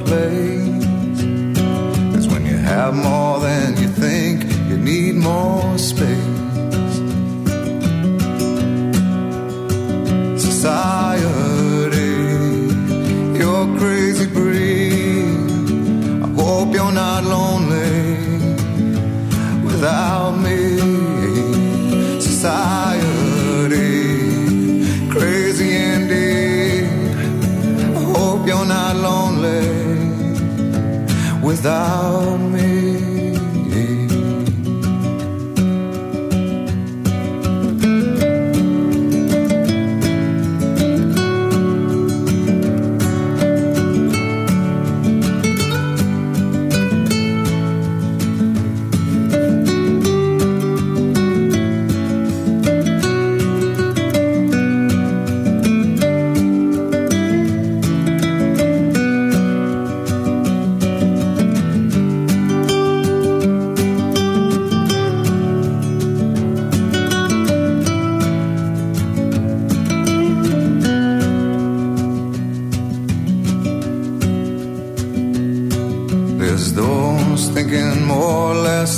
[31.67, 32.46] without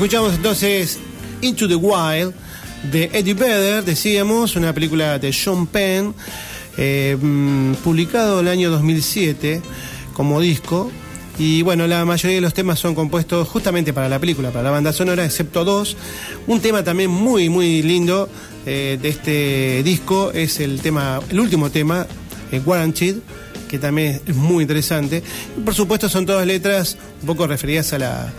[0.00, 0.98] Escuchamos entonces
[1.42, 2.32] Into the Wild
[2.90, 6.14] de Eddie Vedder, decíamos, una película de Sean Penn,
[6.78, 9.60] eh, mm, publicado el año 2007
[10.14, 10.90] como disco.
[11.38, 14.70] Y bueno, la mayoría de los temas son compuestos justamente para la película, para la
[14.70, 15.98] banda sonora, excepto dos.
[16.46, 18.26] Un tema también muy, muy lindo
[18.64, 22.06] eh, de este disco es el tema, el último tema,
[22.50, 23.16] eh, Guaranteed,
[23.68, 25.22] que también es muy interesante.
[25.58, 28.32] Y por supuesto son todas letras un poco referidas a la,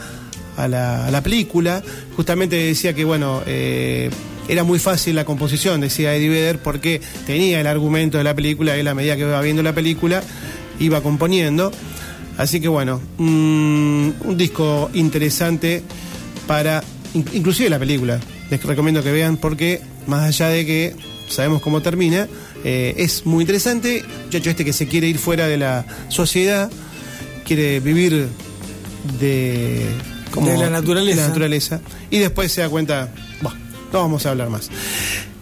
[0.63, 1.83] a la, película.
[2.15, 4.09] Justamente decía que, bueno, eh,
[4.47, 8.75] era muy fácil la composición, decía Eddie Vedder, porque tenía el argumento de la película
[8.77, 10.23] y a la medida que iba viendo la película
[10.79, 11.71] iba componiendo.
[12.37, 15.83] Así que bueno, mm, un disco interesante
[16.47, 16.83] para,
[17.13, 18.19] in- inclusive la película.
[18.49, 20.95] Les recomiendo que vean porque más allá de que
[21.29, 22.27] sabemos cómo termina,
[22.63, 24.03] eh, es muy interesante.
[24.25, 26.69] Muchacho este que se quiere ir fuera de la sociedad,
[27.45, 28.27] quiere vivir
[29.19, 29.85] de...
[30.35, 31.15] De la naturaleza.
[31.15, 31.81] de la naturaleza.
[32.09, 33.09] Y después se da cuenta,
[33.41, 33.53] "Bah,
[33.91, 34.69] no vamos a hablar más.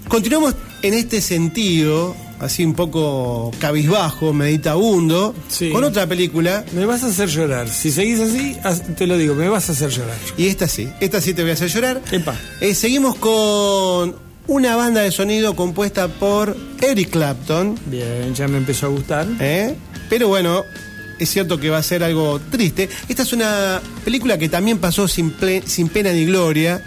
[0.08, 5.70] Continuamos en este sentido, así un poco cabizbajo, meditabundo, Sí.
[5.70, 6.66] con otra película.
[6.74, 7.70] Me vas a hacer llorar.
[7.70, 8.56] Si seguís así,
[8.98, 10.18] te lo digo, me vas a hacer llorar.
[10.38, 12.02] Y esta sí, esta sí te voy a hacer llorar.
[12.12, 12.36] Epa.
[12.62, 14.16] Eh, seguimos con
[14.48, 19.28] una banda de sonido compuesta por Eric Clapton, Bien, ya me empezó a gustar.
[19.40, 19.76] ¿eh?
[20.10, 20.64] pero bueno,
[21.20, 22.90] es cierto que va a ser algo triste.
[23.08, 25.34] Esta es una película que también pasó sin,
[25.66, 26.84] sin pena ni gloria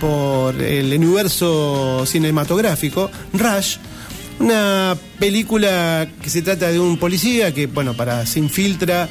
[0.00, 3.76] por el universo cinematográfico, Rush.
[4.40, 9.08] Una película que se trata de un policía que, bueno, para se infiltra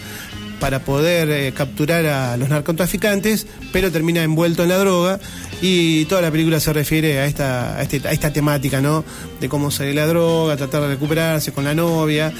[0.59, 5.19] para poder eh, capturar a los narcotraficantes, pero termina envuelto en la droga
[5.61, 9.03] y toda la película se refiere a esta, a, este- esta temática, ¿no?
[9.39, 12.31] De cómo salir la droga, tratar de recuperarse con la novia.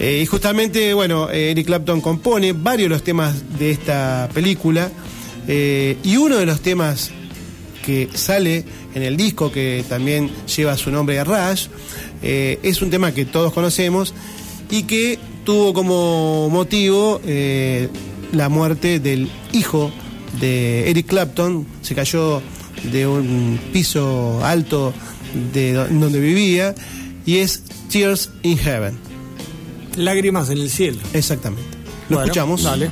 [0.00, 4.90] Eh, y justamente, bueno, eh, Eric Clapton compone varios de los temas de esta película
[5.48, 7.10] eh, y uno de los temas
[7.84, 11.66] que sale en el disco que también lleva su nombre Rush.
[12.22, 14.12] es un tema que todos conocemos
[14.70, 17.20] y que tuvo como motivo
[18.32, 19.90] la muerte del hijo
[20.38, 21.66] de Eric Clapton.
[21.80, 22.42] Se cayó
[22.92, 24.92] de un piso alto
[25.54, 26.74] de do- donde vivía
[27.24, 29.07] y es Tears in Heaven.
[29.98, 30.98] Lágrimas en el cielo.
[31.12, 31.76] Exactamente.
[32.08, 32.62] Lo Bueno, escuchamos.
[32.62, 32.90] Dale.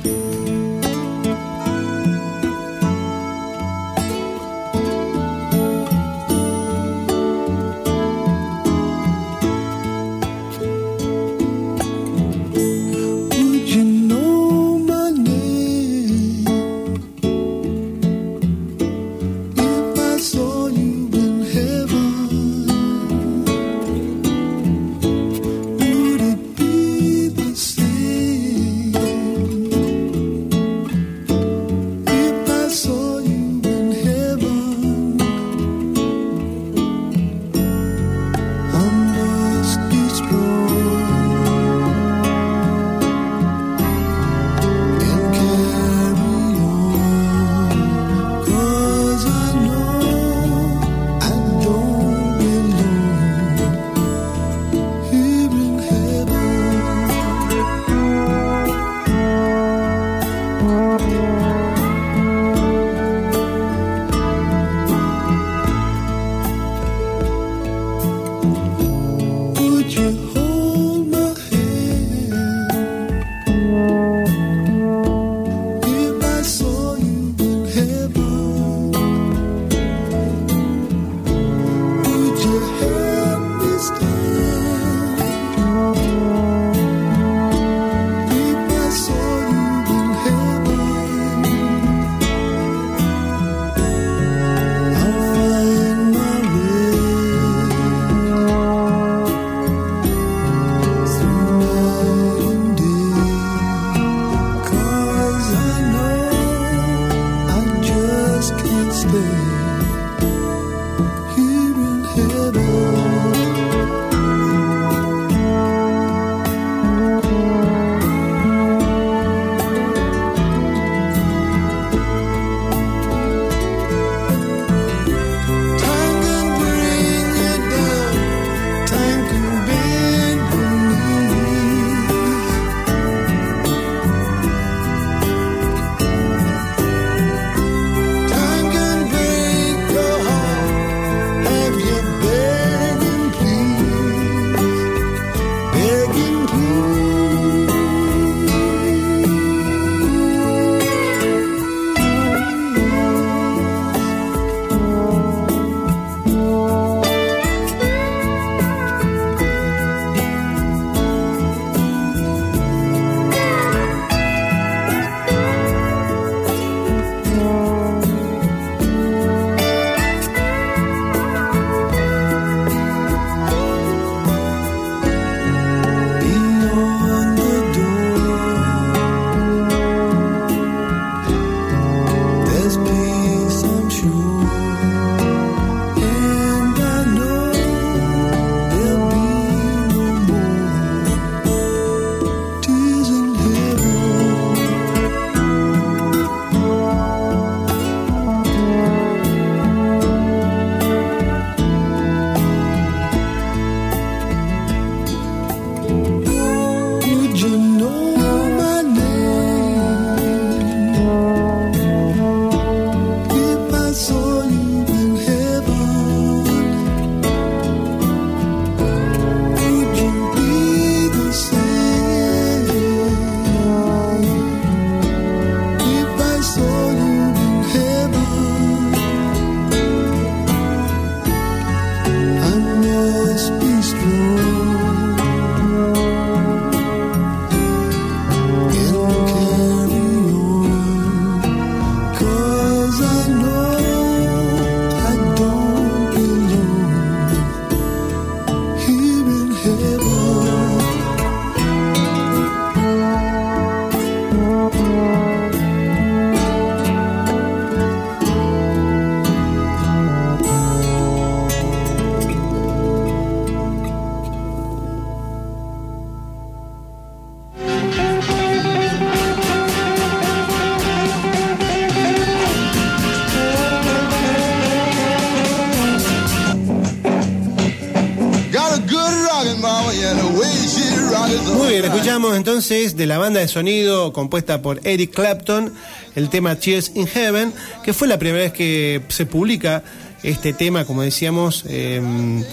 [282.57, 285.71] Entonces de la banda de sonido compuesta por Eric Clapton
[286.15, 287.53] el tema Cheers in Heaven,
[287.83, 289.83] que fue la primera vez que se publica
[290.23, 292.43] este tema, como decíamos, em,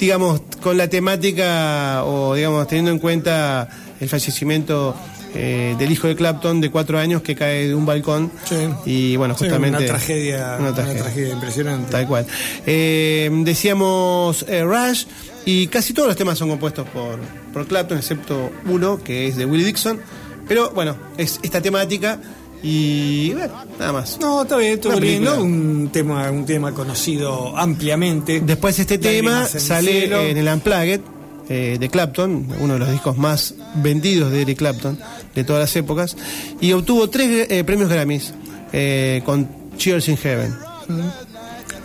[0.00, 3.68] digamos, con la temática o, digamos, teniendo en cuenta
[4.00, 4.96] el fallecimiento
[5.32, 8.32] eh, del hijo de Clapton de cuatro años que cae de un balcón.
[8.44, 8.56] Sí.
[8.86, 9.78] Y bueno, Sí, justamente.
[9.78, 11.02] una tragedia, una una tragedia.
[11.04, 11.92] tragedia impresionante.
[11.92, 12.26] Tal cual.
[12.66, 15.04] Eh, decíamos eh, Rush
[15.44, 17.18] y casi todos los temas son compuestos por,
[17.52, 20.00] por Clapton, excepto uno que es de Willie Dixon.
[20.48, 22.18] Pero bueno, es esta temática
[22.62, 24.18] y bueno, nada más.
[24.20, 25.40] No, está bien, Una lindo, película.
[25.40, 28.40] un tema, un tema conocido ampliamente.
[28.40, 31.00] Después este tema en sale en el Unplugged
[31.48, 34.98] eh, de Clapton, uno de los discos más vendidos de Eric Clapton
[35.34, 36.16] de todas las épocas,
[36.60, 38.34] y obtuvo tres eh, premios Grammys
[38.72, 40.54] eh, con Cheers in Heaven.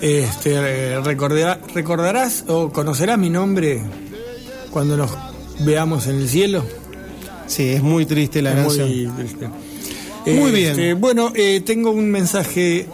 [0.01, 3.81] Este, eh, recordará- recordarás o conocerás mi nombre
[4.71, 5.11] cuando nos
[5.61, 6.65] veamos en el cielo.
[7.47, 8.87] Sí, es muy triste la Es canción.
[8.89, 9.49] muy triste.
[10.27, 10.71] Muy bien.
[10.71, 12.87] Este, bueno, eh, tengo un mensaje.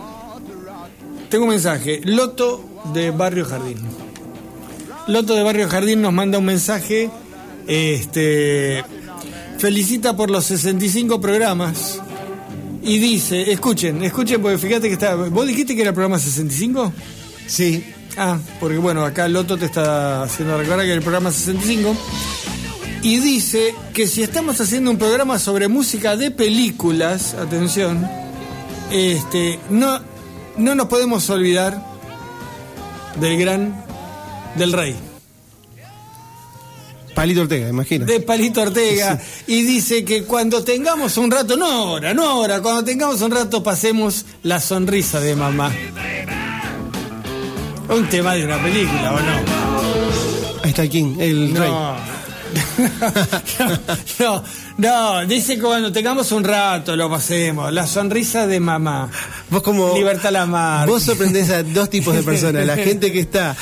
[1.29, 2.01] Tengo un mensaje.
[2.03, 3.77] Loto de Barrio Jardín.
[5.07, 7.09] Loto de Barrio Jardín nos manda un mensaje.
[7.67, 8.83] Este.
[9.57, 12.01] Felicita por los 65 programas.
[12.83, 15.15] Y dice, escuchen, escuchen, porque fíjate que está.
[15.15, 16.91] ¿Vos dijiste que era el programa 65?
[17.47, 17.83] Sí,
[18.17, 21.95] Ah, porque bueno, acá Loto te está haciendo recordar que era el programa 65.
[23.03, 28.07] Y dice que si estamos haciendo un programa sobre música de películas, atención,
[28.91, 30.01] este, no,
[30.57, 31.83] no nos podemos olvidar
[33.19, 33.83] del gran,
[34.55, 34.95] del rey,
[37.13, 38.05] Palito Ortega, imagino.
[38.05, 39.19] de Palito Ortega.
[39.47, 43.61] Y dice que cuando tengamos un rato, no ahora, no ahora, cuando tengamos un rato
[43.61, 45.71] pasemos la sonrisa de mamá.
[47.89, 50.61] Un tema de una película, ¿o no?
[50.63, 51.71] Ahí está el King, el rey.
[54.19, 54.43] No,
[54.77, 57.71] no, no, dice que cuando tengamos un rato lo pasemos.
[57.71, 59.09] La sonrisa de mamá.
[59.49, 60.91] Vos como Libertad Lamarque.
[60.91, 63.55] Vos sorprendés a dos tipos de personas, la gente que está,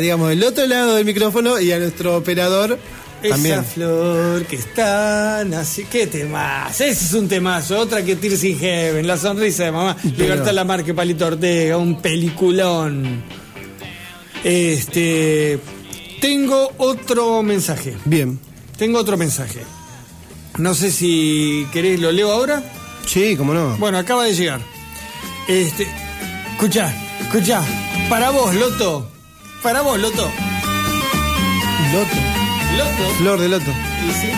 [0.00, 2.78] digamos, del otro lado del micrófono y a nuestro operador
[3.22, 3.64] Esa también.
[3.64, 5.84] flor que está así.
[5.90, 6.80] ¿Qué temas?
[6.80, 7.78] Ese es un temazo.
[7.78, 9.06] Otra que Tears in Heaven.
[9.06, 9.96] La sonrisa de mamá.
[10.16, 11.76] Libertad Lamarque, Palito Ortega.
[11.76, 13.22] Un peliculón.
[14.44, 15.58] Este.
[16.20, 17.96] Tengo otro mensaje.
[18.04, 18.38] Bien.
[18.76, 19.60] Tengo otro mensaje.
[20.58, 22.62] No sé si querés, lo leo ahora.
[23.06, 23.76] Sí, cómo no.
[23.78, 24.60] Bueno, acaba de llegar.
[25.48, 25.86] Este.
[26.52, 27.62] Escucha, escucha.
[28.08, 29.10] Para vos, Loto.
[29.62, 30.30] Para vos, Loto.
[31.92, 32.16] Loto.
[32.76, 33.14] Loto.
[33.18, 33.70] Flor de Loto.
[34.08, 34.28] Y sí.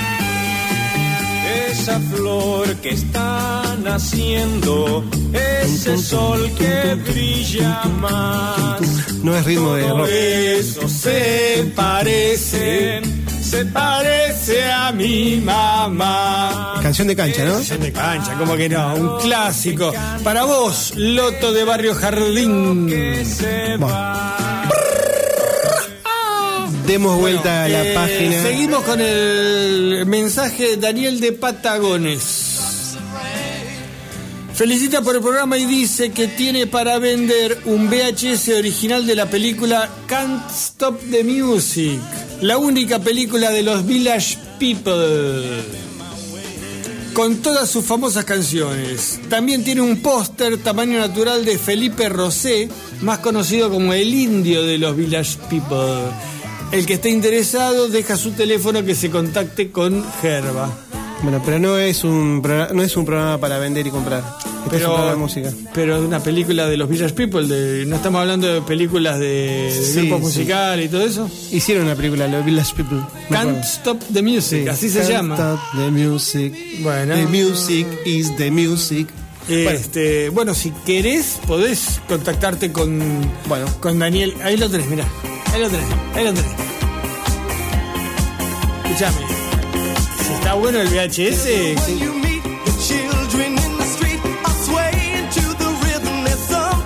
[1.70, 8.80] Esa flor que está naciendo, ese sol que brilla más.
[9.22, 10.08] No es ritmo de rock.
[10.08, 13.02] Eso se parece,
[13.42, 16.80] se parece a mi mamá.
[16.82, 17.54] Canción de cancha, ¿no?
[17.54, 19.92] Canción de cancha, como que no, un clásico.
[20.24, 22.88] Para vos, Loto de Barrio Jardín.
[26.90, 28.42] Demos vuelta a la Eh, página.
[28.42, 32.96] Seguimos con el mensaje de Daniel de Patagones.
[34.54, 39.26] Felicita por el programa y dice que tiene para vender un VHS original de la
[39.26, 42.00] película Can't Stop the Music,
[42.40, 45.62] la única película de los Village People,
[47.12, 49.20] con todas sus famosas canciones.
[49.28, 52.68] También tiene un póster tamaño natural de Felipe Rosé,
[53.00, 56.10] más conocido como el indio de los Village People.
[56.72, 60.70] El que esté interesado deja su teléfono que se contacte con Gerba.
[61.22, 62.40] Bueno, pero no es un
[62.72, 64.22] no es un programa para vender y comprar.
[64.64, 65.50] Este es un de música.
[65.74, 69.70] pero una película de los Village People, de, no estamos hablando de películas de, de
[69.72, 70.24] Sí, grupos sí.
[70.40, 71.30] musicales y todo eso.
[71.50, 72.98] Hicieron una película, Los Village People.
[73.30, 73.60] Can't acuerdo.
[73.62, 74.68] Stop the Music, Sí.
[74.68, 75.34] así se Can't llama.
[75.34, 76.54] Stop the music.
[76.82, 77.14] Bueno.
[77.14, 79.08] The music is the music.
[79.48, 80.54] Este, bueno.
[80.54, 83.00] si querés, podés contactarte con,
[83.46, 83.66] Bueno.
[83.80, 84.34] con Daniel.
[84.42, 85.04] Ahí lo tenés, mirá.
[85.52, 86.50] Ahí lo tenés, ahí lo tenés.
[88.84, 89.26] Escuchame.
[90.26, 91.46] Si está bueno el VHS,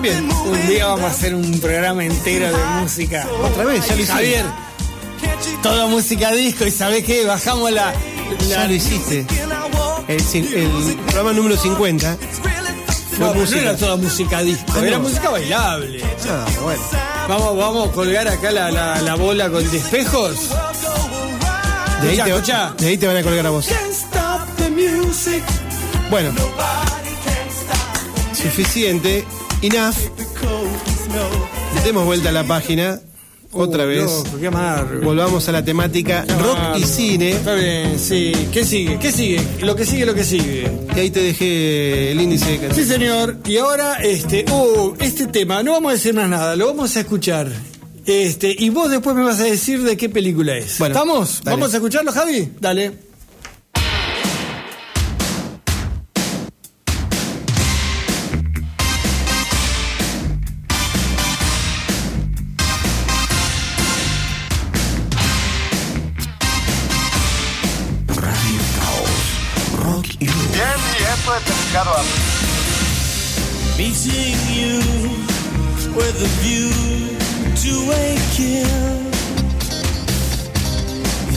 [0.00, 0.28] Bien.
[0.30, 3.26] un día vamos a hacer un programa entero de música.
[3.42, 4.06] Otra vez, ya lo.
[4.06, 4.44] Javier,
[5.62, 7.24] toda música disco y ¿sabés qué?
[7.24, 7.94] Bajamos la...
[8.48, 9.24] Ya la lo hiciste.
[10.08, 13.60] El, programa número 50 fue no, no música.
[13.60, 15.04] era toda música disco, Ah, era no.
[15.04, 16.02] música bailable.
[16.28, 16.82] Ah, bueno.
[17.28, 20.36] Vamos, vamos a colgar acá la, la, la bola con despejos.
[22.02, 23.66] De ahí, te, de ahí te van a colgar a vos.
[26.10, 26.32] Bueno.
[28.34, 29.24] Suficiente.
[29.62, 29.94] Enough.
[31.84, 33.00] Demos vuelta a la página.
[33.54, 34.10] Otra Uh, vez.
[34.40, 34.48] qué.
[35.04, 36.78] Volvamos a la temática Qué rock amargo.
[36.78, 37.30] y cine.
[37.32, 38.32] Está bien, sí.
[38.52, 38.98] ¿Qué sigue?
[38.98, 39.40] ¿Qué sigue?
[39.62, 40.70] Lo que sigue, lo que sigue.
[40.94, 42.88] Y ahí te dejé el índice de Sí, canciones.
[42.88, 43.36] señor.
[43.46, 47.00] Y ahora, este, uh, este tema, no vamos a decir más nada, lo vamos a
[47.00, 47.50] escuchar.
[48.06, 50.78] Este, y vos después me vas a decir de qué película es.
[50.78, 51.40] Bueno, ¿Estamos?
[51.42, 51.56] dale.
[51.56, 52.50] ¿Vamos a escucharlo, Javi?
[52.60, 52.92] Dale.
[76.14, 76.70] With a view
[77.56, 79.10] to a kill.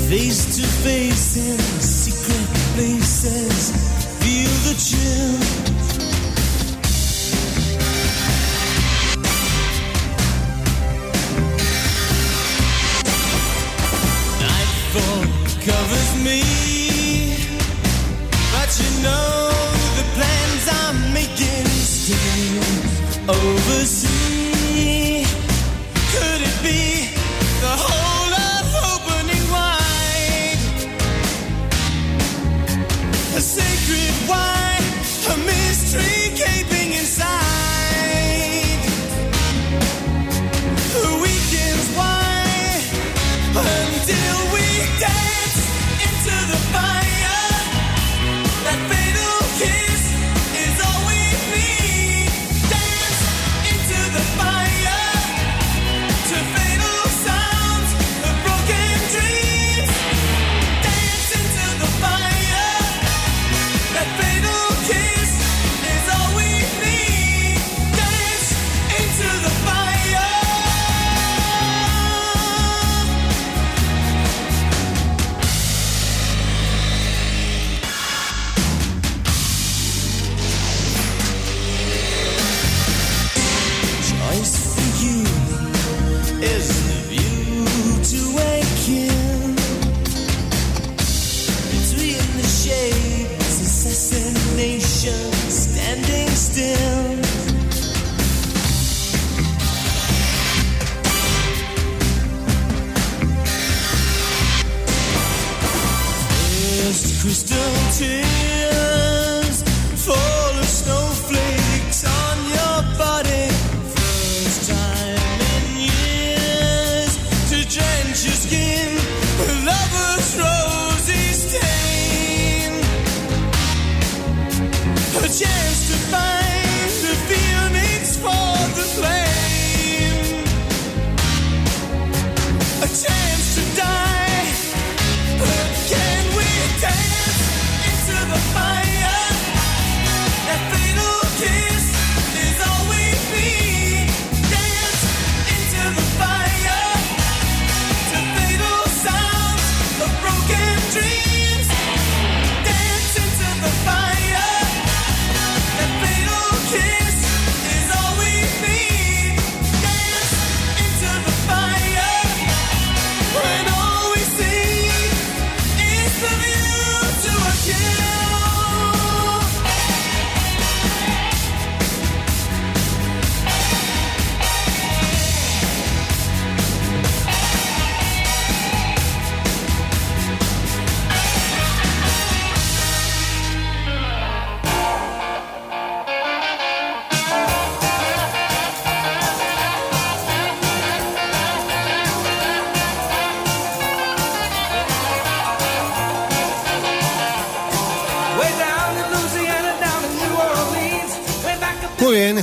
[0.07, 3.71] Face to face in secret places,
[4.21, 5.66] feel the chill.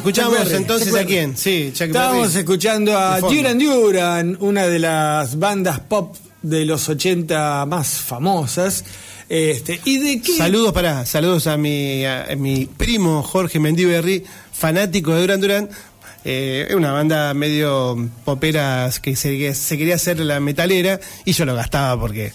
[0.05, 1.37] Escuchamos entonces a quién.
[1.37, 3.21] Sí, Chuck Estábamos escuchando a.
[3.21, 8.85] Duran Duran, una de las bandas pop de los 80 más famosas.
[9.31, 10.37] Este, ¿Y de qué?
[10.37, 15.71] Saludos para, saludos a mi, a, a mi primo Jorge Mendíberri, fanático de Duran Duran.
[16.27, 21.45] Eh, es una banda medio popera que se, se quería hacer la metalera y yo
[21.45, 22.33] lo gastaba porque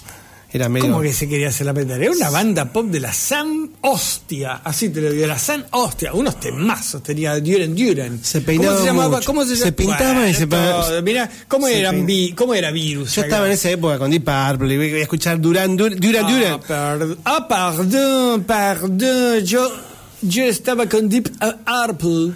[0.52, 0.88] era medio.
[0.90, 2.02] ¿Cómo que se quería hacer la metal?
[2.02, 6.14] Era una banda pop de la San Hostia, así te lo digo, la San Hostia,
[6.14, 8.20] unos temazos tenía Duran Duran.
[8.24, 9.16] Se peinaba ¿Cómo se llamaba?
[9.18, 9.26] mucho.
[9.28, 11.02] ¿Cómo se, Se pintaba y se todo.
[11.04, 13.16] Mirá, ¿cómo, se eran vi- ¿cómo era Virus?
[13.16, 16.00] Yo estaba en esa época con Deep Purple y voy a escuchar Duran Duran.
[16.00, 16.60] Duran, Ah, Duran.
[16.62, 19.46] perd- ah, perdón, perdón.
[19.46, 19.70] Yo,
[20.22, 22.34] yo estaba con Deep Purple.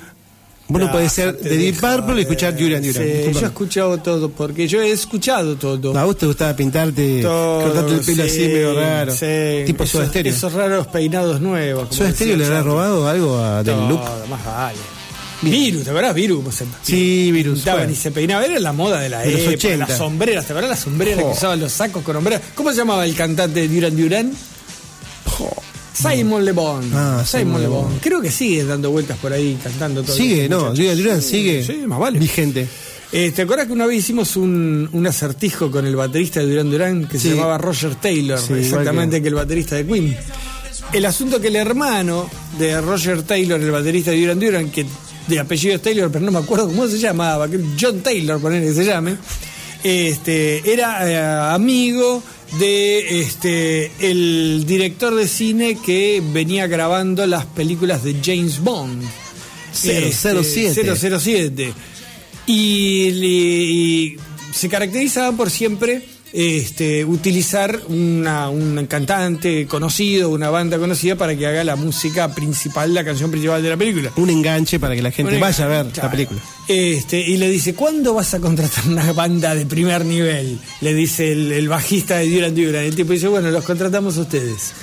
[0.67, 3.03] Vos no Ah, podés ser de Deep Purple y escuchar Duran Duran.
[3.03, 5.97] Sí, yo he escuchado todo, porque yo he escuchado todo.
[5.97, 9.11] A vos te gustaba pintarte, Todo, cortarte el pelo así sí, medio raro.
[9.13, 9.25] sí.
[9.65, 10.33] Tipo Soda esos, Stereo.
[10.33, 11.83] esos raros peinados nuevos.
[11.89, 14.01] como ¿Soda Stereo le habrá robado algo a Del Loop?
[14.29, 14.77] más vale.
[15.41, 16.15] Virus, ¿te acuerdas?
[16.15, 17.91] Virus, se Sí, Virus, bueno.
[17.91, 18.45] y se peinaba.
[18.45, 19.55] Era la moda de la De los época.
[19.57, 19.85] 80.
[19.89, 20.69] Las sombreras, ¿te acuerdas?
[20.69, 22.41] Las sombreras que usaban los sacos con hombreras.
[22.55, 24.31] ¿Cómo se llamaba el cantante de Duran Duran?
[25.93, 26.81] Simon Le Bon.
[26.93, 27.83] Ah, Simon Simon Le Bon.
[27.83, 27.99] Bon.
[28.01, 30.15] Creo que sigue dando vueltas por ahí cantando todo.
[30.15, 30.81] Sigue, no, muchacho.
[30.81, 32.19] Duran Duran sigue Sí, más vale.
[32.19, 32.67] vigente.
[33.11, 36.71] Eh, ¿Te acuerdas que una vez hicimos un, un acertijo con el baterista de Duran
[36.71, 37.29] Duran que Sí.
[37.29, 39.27] se llamaba Roger Taylor, Sí, exactamente que- que...
[39.29, 40.17] el baterista de Queen?
[40.91, 42.27] El asunto que el hermano
[42.57, 44.85] de Roger Taylor, el baterista de Duran Duran, que
[45.27, 47.47] de apellido es Taylor, pero no me acuerdo cómo se llamaba,
[47.79, 49.15] John Taylor, poner que se llame,
[49.83, 52.23] este, era eh, amigo
[52.59, 59.03] de este el director de cine que venía grabando las películas de James Bond.
[59.73, 60.91] 007.
[60.91, 61.73] Este, 007.
[62.45, 64.17] Y, y
[64.53, 71.45] se caracterizaban por siempre este, utilizar una, un cantante conocido, una banda conocida para que
[71.45, 74.11] haga la música principal, la canción principal de la película.
[74.15, 76.41] Un enganche para que la gente vaya a ver la película.
[76.67, 80.59] Este, y le dice, ¿cuándo vas a contratar una banda de primer nivel?
[80.81, 82.83] Le dice el, el bajista de Duran Duran.
[82.83, 84.73] El tipo dice, bueno, los contratamos a ustedes.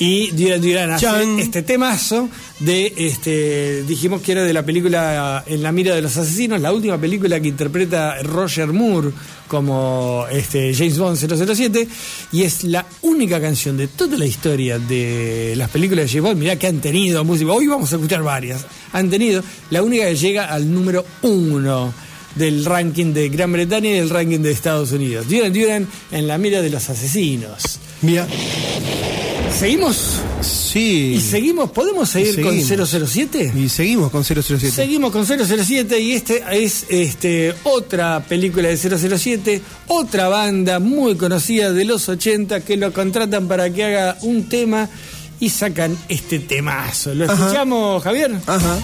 [0.00, 5.62] Y Duran Duran hace este temazo de, este, dijimos que era de la película En
[5.62, 9.10] la mira de los asesinos, la última película que interpreta Roger Moore
[9.46, 11.86] como este, James Bond 007,
[12.32, 16.38] y es la única canción de toda la historia de las películas de James Bond,
[16.38, 20.16] mirá que han tenido música, hoy vamos a escuchar varias, han tenido, la única que
[20.16, 21.92] llega al número uno
[22.36, 25.28] del ranking de Gran Bretaña y del ranking de Estados Unidos.
[25.28, 27.80] Duran Duran en la mira de los asesinos.
[28.02, 28.26] Mira,
[29.58, 30.14] ¿Seguimos?
[30.40, 31.14] sí.
[31.16, 31.70] ¿Y seguimos?
[31.70, 32.68] ¿Podemos seguir seguimos.
[32.68, 33.52] con 007?
[33.56, 34.70] Y seguimos con 007.
[34.70, 41.72] Seguimos con 007 y este es este otra película de 007, otra banda muy conocida
[41.72, 44.88] de los 80 que lo contratan para que haga un tema
[45.40, 47.14] y sacan este temazo.
[47.14, 47.34] ¿Lo Ajá.
[47.34, 48.32] escuchamos, Javier?
[48.46, 48.78] Ajá.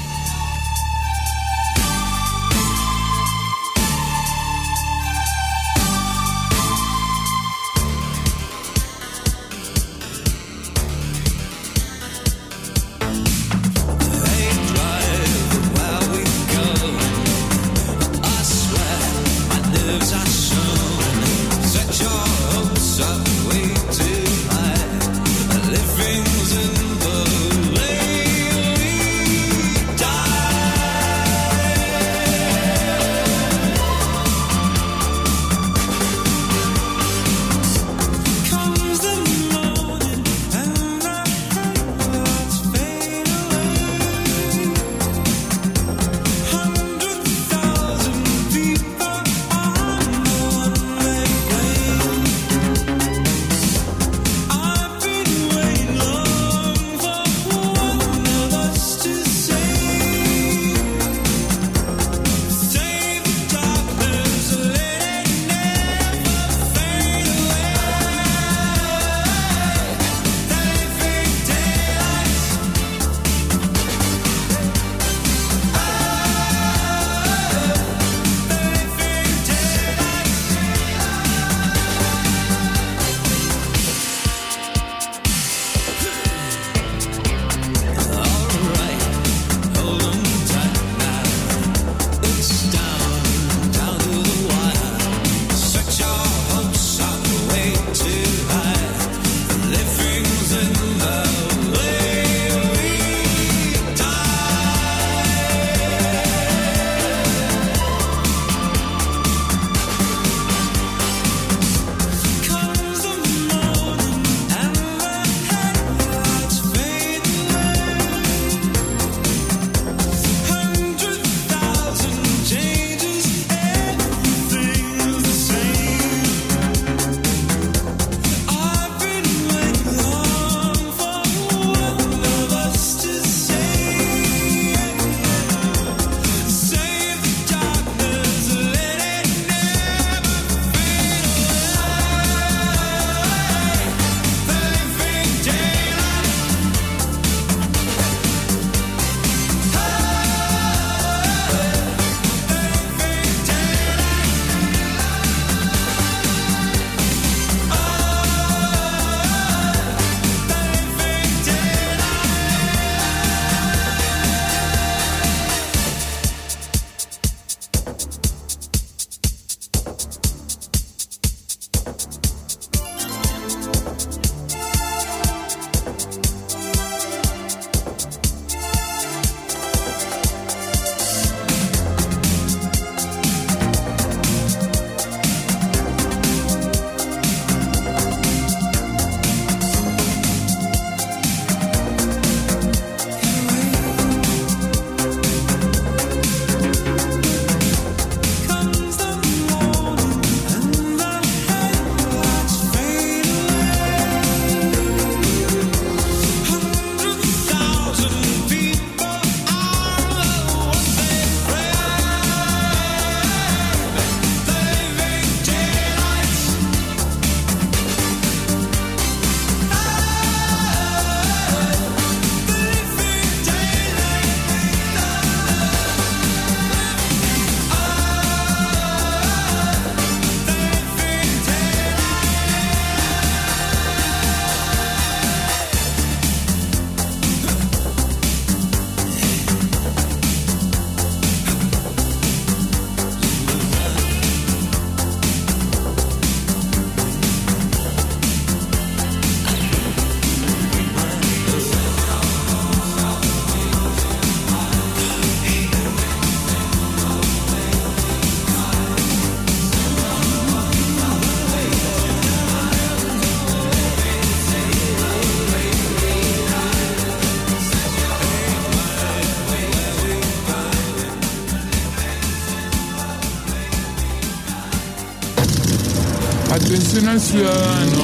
[277.19, 278.03] Ciudadano.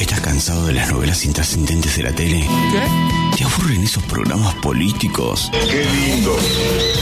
[0.00, 2.40] ¿Estás cansado de las novelas intrascendentes de la tele?
[2.40, 3.36] ¿Qué?
[3.36, 5.50] ¿Te aburren esos programas políticos?
[5.52, 6.36] Qué lindo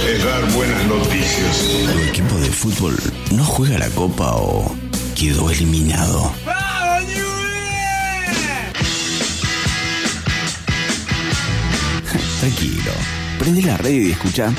[0.08, 1.68] es dar buenas noticias.
[1.92, 2.96] ¿Tu equipo de fútbol
[3.32, 4.74] no juega la copa o
[5.14, 6.32] quedó eliminado?
[12.40, 12.92] Tranquilo,
[13.38, 14.50] prende la radio y escucha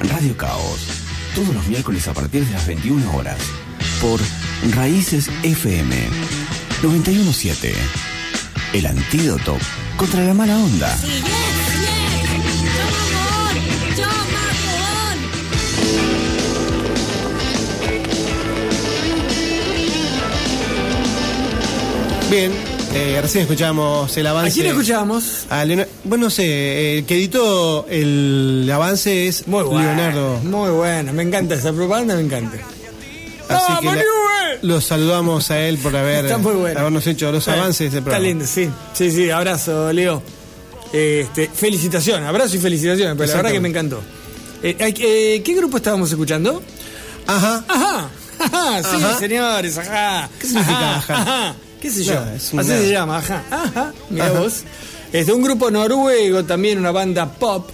[0.00, 0.88] Radio Caos.
[1.36, 3.38] Todos los miércoles a partir de las 21 horas.
[4.00, 4.20] Por
[4.74, 5.96] Raíces FM
[6.82, 7.74] 917.
[8.72, 9.56] El antídoto
[9.96, 10.96] contra la mala onda.
[22.30, 22.52] Bien,
[22.94, 24.50] eh, recién escuchamos el avance.
[24.50, 25.46] ¿A quién escuchamos?
[25.48, 29.80] a Leonardo- bueno, no sé, el que editó el avance es Muy bueno.
[29.94, 30.38] Leonardo.
[30.44, 32.58] Muy bueno, me encanta esa propaganda, me encanta.
[33.68, 33.86] Así
[34.62, 36.78] los saludamos a él por haber, Está bueno.
[36.80, 38.24] habernos hecho los avances del Está programa.
[38.26, 38.68] lindo, sí.
[38.92, 40.22] Sí, sí, abrazo, Leo.
[40.92, 44.00] Este, felicitaciones, abrazo y felicitaciones, pero la verdad que me encantó.
[44.62, 46.62] Eh, eh, ¿Qué grupo estábamos escuchando?
[47.26, 47.62] Ajá.
[47.68, 48.08] Ajá,
[48.38, 49.18] ajá, sí, Ajá.
[49.18, 50.28] señores, ajá.
[50.40, 51.54] ¿Qué significa ajá?
[51.80, 52.18] ¿Qué sé yo?
[52.18, 52.68] Así nada.
[52.78, 53.42] se llama, ajá.
[53.50, 54.40] Ajá, mira Ajá.
[54.40, 54.62] vos.
[55.12, 57.68] Es de un grupo noruego, también una banda pop.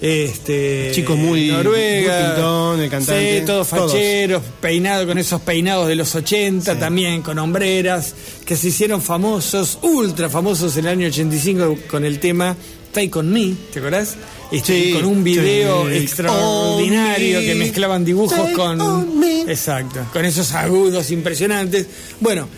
[0.00, 2.34] Este, Chicos muy- Noruega.
[2.34, 3.92] pintón, el cantante, Sí, todos todos.
[3.92, 6.78] facheros, peinados con esos peinados de los 80, Sí.
[6.80, 12.18] también con hombreras, que se hicieron famosos, ultra famosos en el año 85 con el
[12.20, 12.54] tema
[12.88, 14.16] Stay Con Me, ¿te acordás?
[14.52, 19.22] Este, Sí, con un video extraordinario que me, mezclaban dibujos con.
[19.48, 21.86] Exacto, con esos agudos impresionantes.
[22.20, 22.48] Bueno,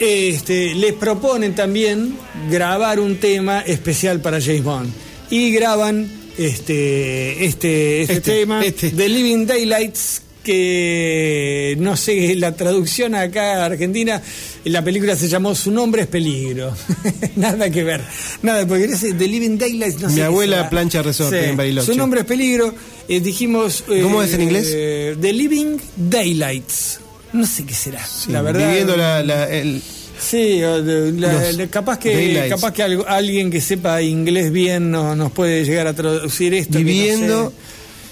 [0.00, 2.16] este, les proponen también
[2.50, 4.92] grabar un tema especial para James Bond.
[5.30, 8.90] Y graban este, este, este, Este, tema este.
[8.90, 14.20] de Living Daylights que no sé la traducción acá a Argentina
[14.64, 16.74] la película se llamó Su nombre es peligro
[17.36, 18.02] nada que ver
[18.42, 20.70] nada porque ese The Living Daylights no Mi abuela será.
[20.70, 21.92] plancha resorte en Bariloche.
[21.92, 22.74] Su nombre es peligro
[23.08, 24.70] eh, dijimos eh, ¿Cómo es en inglés?
[24.74, 27.00] eh, The Living Daylights
[27.32, 29.82] no sé qué será la verdad Viviendo la, la- el-
[30.18, 32.54] Sí, la- capaz que daylights.
[32.54, 36.74] capaz que algo- alguien que sepa inglés bien no- nos puede llegar a traducir esto.
[36.74, 37.52] no viviendo.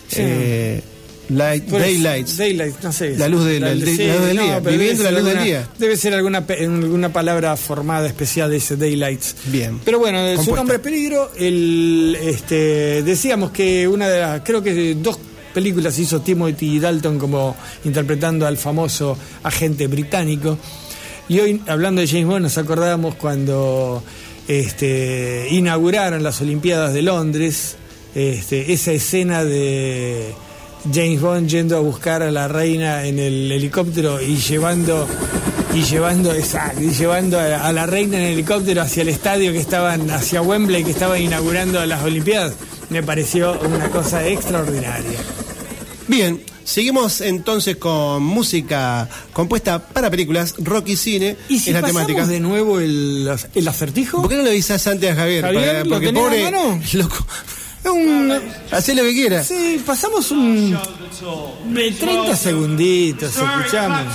[0.09, 0.17] Sí.
[0.21, 0.83] eh,
[1.31, 2.37] light- daylights.
[2.37, 3.17] Daylight, no sé.
[3.17, 5.69] La luz del- del- sí, la luz del día, viviendo la luz del alguna- día.
[5.79, 9.37] Debe ser alguna, alguna palabra formada especial de ese Daylights.
[9.47, 9.81] Bien.
[9.85, 10.57] Pero bueno, su Compuesta.
[10.57, 11.31] nombre es peligro.
[11.39, 15.19] El, este, decíamos que una de las, creo que dos
[15.55, 20.59] películas hizo Timothy Dalton como interpretando al famoso agente británico.
[21.29, 24.03] Y hoy, hablando de James Bond, nos acordábamos cuando
[24.49, 27.77] este, inauguraron las Olimpiadas de Londres,
[28.15, 30.35] este, esa escena de
[30.93, 35.07] James Bond yendo a buscar a la reina en el helicóptero y llevando
[35.75, 39.53] y llevando exacto, y llevando a, a la reina en el helicóptero hacia el estadio
[39.53, 42.53] que estaban hacia Wembley que estaban inaugurando las Olimpiadas
[42.93, 45.19] me pareció una cosa extraordinaria.
[46.09, 51.37] Bien, seguimos entonces con música compuesta para películas, rock y cine.
[51.49, 52.27] ¿Y si es la temática.
[52.27, 54.21] de nuevo el, el acertijo?
[54.23, 55.45] ¿Por qué no le avisás antes a Javier?
[55.45, 56.81] Javier, Para- ¿lo porque a pobre mano?
[56.95, 57.27] loco.
[57.85, 58.41] Un-
[58.71, 59.43] Hacé lo que quiera.
[59.43, 60.71] sí, pasamos un...
[61.75, 64.07] de 30 segunditos, escuchamos.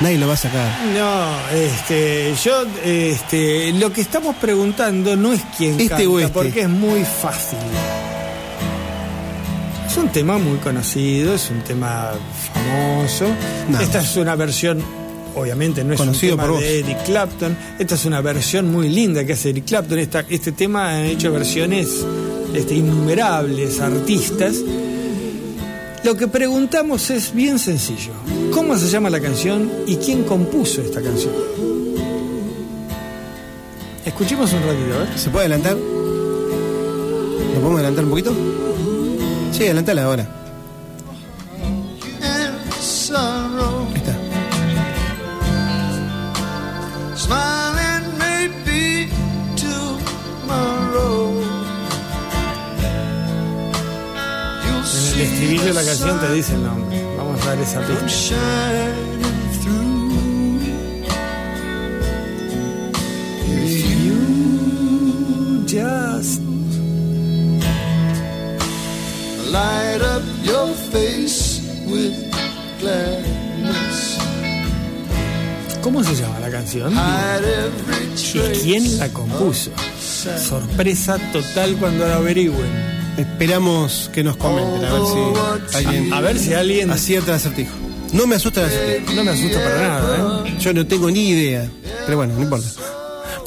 [0.00, 0.84] Nadie lo va a sacar.
[0.94, 6.32] No, este, yo, este, lo que estamos preguntando no es quién Este canta, o este.
[6.32, 7.58] porque es muy fácil.
[10.08, 12.12] Un tema muy conocido, es un tema
[12.54, 13.26] famoso.
[13.68, 13.78] No.
[13.78, 14.82] Esta es una versión,
[15.36, 17.54] obviamente no es Conocido un tema por de Eric Clapton.
[17.78, 19.98] Esta es una versión muy linda que hace Eric Clapton.
[19.98, 22.06] Esta- este tema han hecho versiones
[22.54, 24.56] este, innumerables artistas.
[26.04, 28.12] Lo que preguntamos es bien sencillo.
[28.50, 31.34] ¿Cómo se llama la canción y quién compuso esta canción?
[34.06, 35.18] Escuchemos un ratito, ver.
[35.18, 35.76] ¿Se puede adelantar?
[35.76, 38.32] ¿Lo podemos adelantar un poquito?
[39.52, 40.26] Sí, adelantala ahora.
[43.10, 44.14] Ahí está.
[47.16, 49.08] smiling maybe
[49.56, 51.32] tomorrow.
[54.64, 57.16] You'll En el estribillo de la canción te dice el nombre.
[57.16, 58.06] Vamos a dar esa pista.
[58.06, 59.22] shining
[59.60, 59.98] through.
[63.50, 63.74] If
[64.04, 66.47] you just
[69.50, 72.12] Light up your face with
[72.80, 74.18] gladness.
[75.80, 76.92] ¿Cómo se llama la canción?
[76.92, 79.70] ¿Y quién la compuso?
[80.48, 82.98] Sorpresa total cuando la averigüen.
[83.16, 85.02] Esperamos que nos comenten a ver
[85.72, 86.90] si alguien A ver si alguien.
[86.90, 87.74] acierta el acertijo.
[88.12, 89.12] No me asusta el acertijo.
[89.14, 90.56] No me asusta para nada, ¿eh?
[90.60, 91.68] Yo no tengo ni idea.
[92.04, 92.66] Pero bueno, no importa.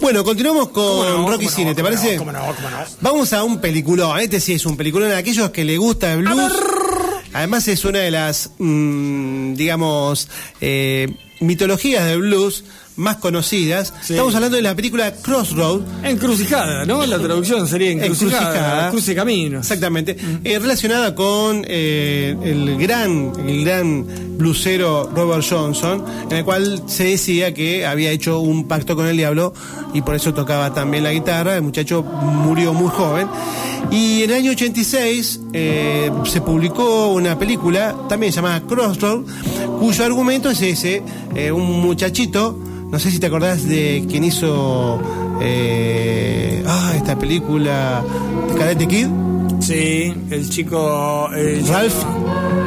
[0.02, 1.30] Bueno, continuamos con ¿Cómo no?
[1.30, 1.56] rock y ¿Cómo no?
[1.56, 2.14] cine, ¿te ¿Cómo parece?
[2.18, 2.20] no?
[2.20, 2.40] ¿Cómo no?
[2.56, 2.78] ¿Cómo no?
[3.02, 4.20] Vamos a un peliculón.
[4.20, 5.12] Este sí es un peliculón.
[5.12, 6.54] A aquellos que les gusta el blues.
[7.34, 10.28] Además es una de las, mm, digamos,
[10.60, 12.64] eh, mitologías del blues
[12.98, 13.94] más conocidas.
[14.02, 14.14] Sí.
[14.14, 15.82] Estamos hablando de la película Crossroad.
[16.04, 17.06] Encrucijada, ¿no?
[17.06, 18.40] La traducción sería encrucijada.
[18.42, 18.90] Encrucijada.
[18.92, 19.62] Cruce caminos.
[19.66, 20.18] Exactamente.
[20.44, 27.06] Eh, relacionada con eh, el gran, el gran blusero Robert Johnson, en el cual se
[27.06, 29.54] decía que había hecho un pacto con el diablo
[29.94, 31.56] y por eso tocaba también la guitarra.
[31.56, 33.28] El muchacho murió muy joven.
[33.92, 39.22] Y en el año 86 eh, se publicó una película también llamada Crossroad,
[39.80, 41.02] cuyo argumento es ese,
[41.36, 42.58] eh, un muchachito,
[42.90, 45.00] no sé si te acordás de quien hizo
[45.42, 48.04] eh, ah, esta película
[48.52, 49.08] de Karate Kid,
[49.60, 51.30] Sí, el chico.
[51.36, 52.61] el Ralph, chico-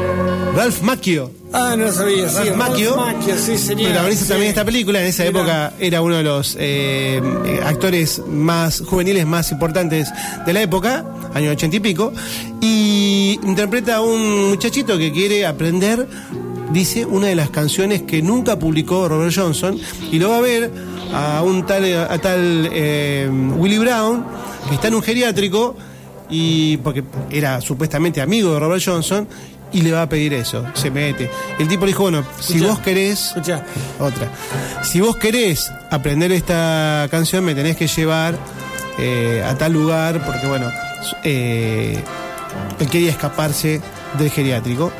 [0.54, 1.30] Ralph Macchio.
[1.52, 2.28] Ah, no sabía.
[2.28, 3.88] Sí, Ralph Macchio, Macchio, sí, sería.
[3.88, 4.30] protagonista sí.
[4.30, 5.00] también esta película.
[5.00, 10.08] En esa época era uno de los eh, eh, actores más juveniles, más importantes
[10.46, 12.12] de la época, año ochenta y pico.
[12.60, 16.06] Y interpreta a un muchachito que quiere aprender,
[16.72, 19.78] dice, una de las canciones que nunca publicó Robert Johnson.
[20.12, 20.70] Y lo va a ver
[21.12, 24.24] a un tal, a tal eh, Willie Brown,
[24.68, 25.76] que está en un geriátrico,
[26.30, 29.28] y porque era supuestamente amigo de Robert Johnson.
[29.74, 31.28] Y le va a pedir eso, se mete.
[31.58, 33.64] El tipo le dijo, bueno, si vos querés, Escucha,
[33.98, 34.30] otra.
[34.84, 38.38] Si vos querés aprender esta canción, me tenés que llevar
[38.98, 40.70] eh, a tal lugar, porque bueno,
[41.24, 42.00] eh,
[42.78, 43.80] él quería escaparse
[44.16, 44.92] del geriátrico.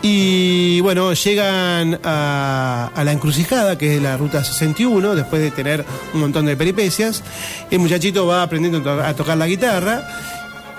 [0.00, 5.84] Y bueno, llegan a, a la encrucijada, que es la ruta 61, después de tener
[6.14, 7.22] un montón de peripecias.
[7.70, 10.06] El muchachito va aprendiendo a tocar la guitarra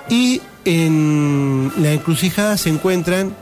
[0.10, 3.34] y en la encrucijada se encuentran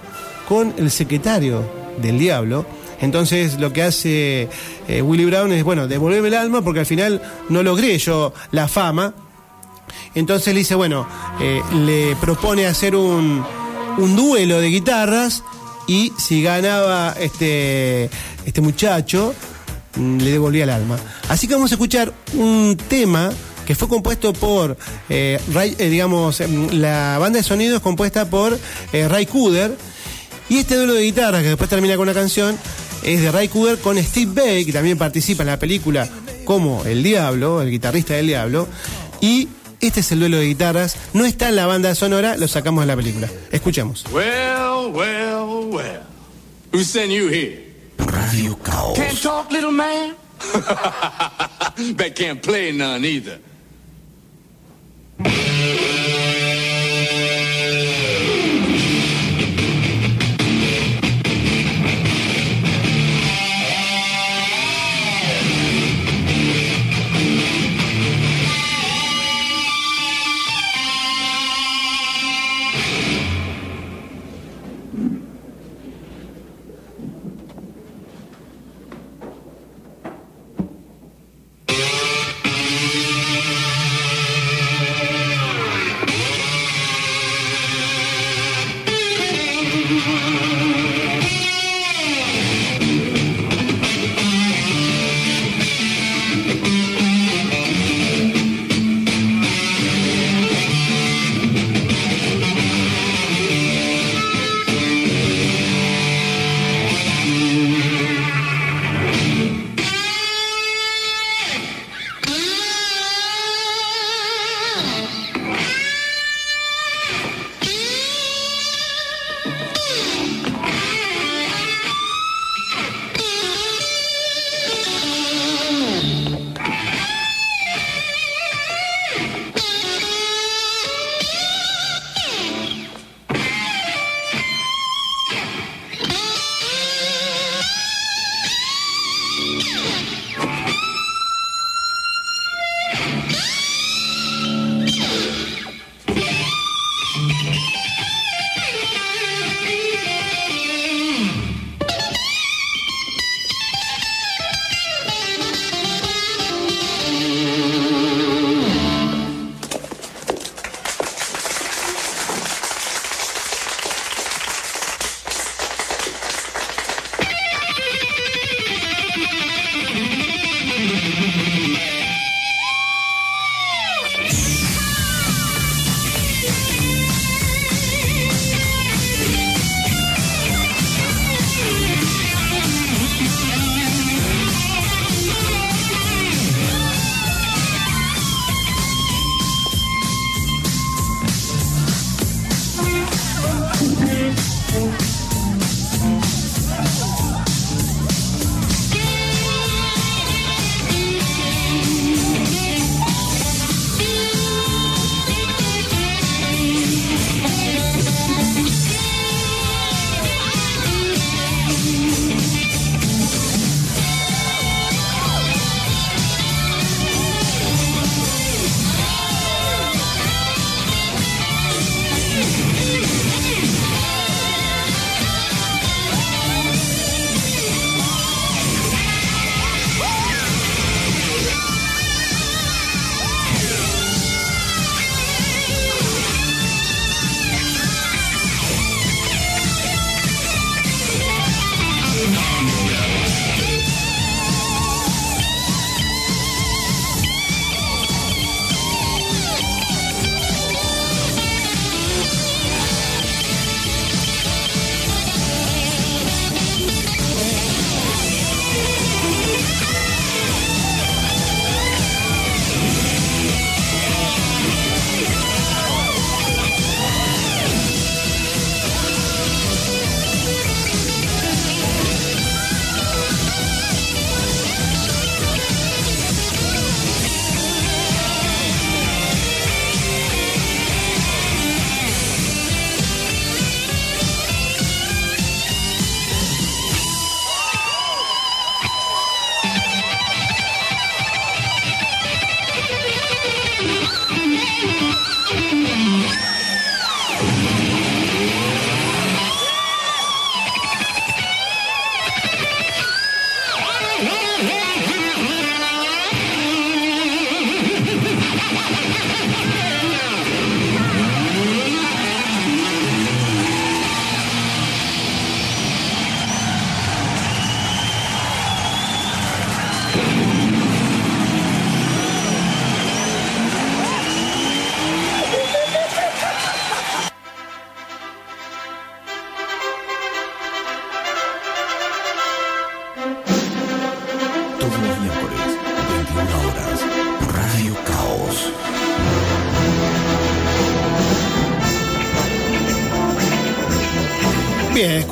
[0.48, 1.64] con el secretario
[2.00, 2.68] del diablo.
[3.02, 4.48] Entonces lo que hace
[4.88, 8.68] eh, Willie Brown es, bueno, devolverme el alma porque al final no logré yo la
[8.68, 9.16] fama.
[10.14, 11.08] Entonces le dice, bueno,
[11.42, 13.44] eh, le propone hacer un,
[13.98, 15.44] un duelo de guitarras
[15.88, 18.10] y si ganaba este,
[18.46, 19.34] este muchacho,
[19.98, 20.98] le devolvía el alma.
[21.28, 23.32] Así que vamos a escuchar un tema
[23.66, 24.78] que fue compuesto por,
[25.10, 28.58] eh, Ray- eh, digamos, em, la banda de sonido es compuesta por
[28.94, 29.76] eh, Ray Cooder.
[30.50, 32.58] Y este duelo de guitarras, que después termina con una canción,
[33.04, 36.08] es de Ray Cooder con Steve Bay, que también participa en la película
[36.46, 38.68] como El Diablo, el guitarrista del Diablo.
[39.22, 39.48] Y
[39.82, 40.96] este es el duelo de guitarras.
[41.14, 43.28] No está en la banda sonora, lo sacamos de la película.
[43.52, 44.04] Escuchemos.
[44.12, 46.02] Well, well, well.
[46.72, 47.64] Who sent you here?
[47.98, 48.98] Radio Caos.
[48.98, 50.14] Can't talk, little man?
[51.96, 53.40] Bet can't play none either.
[55.66, 56.25] Yeah.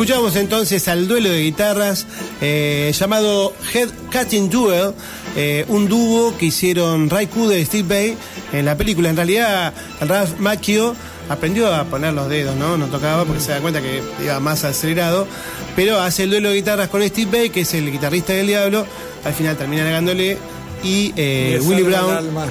[0.03, 2.07] Escuchamos entonces al duelo de guitarras
[2.41, 4.91] eh, llamado Head Cutting Duel,
[5.37, 8.17] eh, un dúo que hicieron Ray Cooder y Steve Bay
[8.51, 9.09] en la película.
[9.09, 10.93] En realidad, Ralph Macchio
[11.29, 12.75] aprendió a poner los dedos, ¿no?
[12.75, 15.25] No tocaba porque se da cuenta que iba más acelerado,
[15.73, 18.85] pero hace el duelo de guitarras con Steve Bay, que es el guitarrista del Diablo.
[19.23, 20.37] Al final termina ganándole
[20.83, 22.49] y eh, salva Brown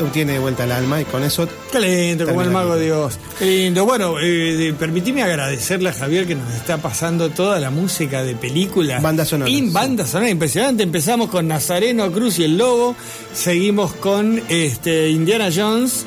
[0.00, 3.18] obtiene de vuelta el alma y con eso Qué lindo, como el mago de Dios.
[3.38, 3.84] Qué lindo.
[3.84, 9.02] Bueno, eh, permitime agradecerle a Javier que nos está pasando toda la música de películas.
[9.02, 9.70] Bandas sonoras, Y sí.
[9.70, 10.82] banda sonora impresionante.
[10.82, 12.94] Empezamos con Nazareno Cruz y el Lobo.
[13.34, 16.06] Seguimos con este, Indiana Jones.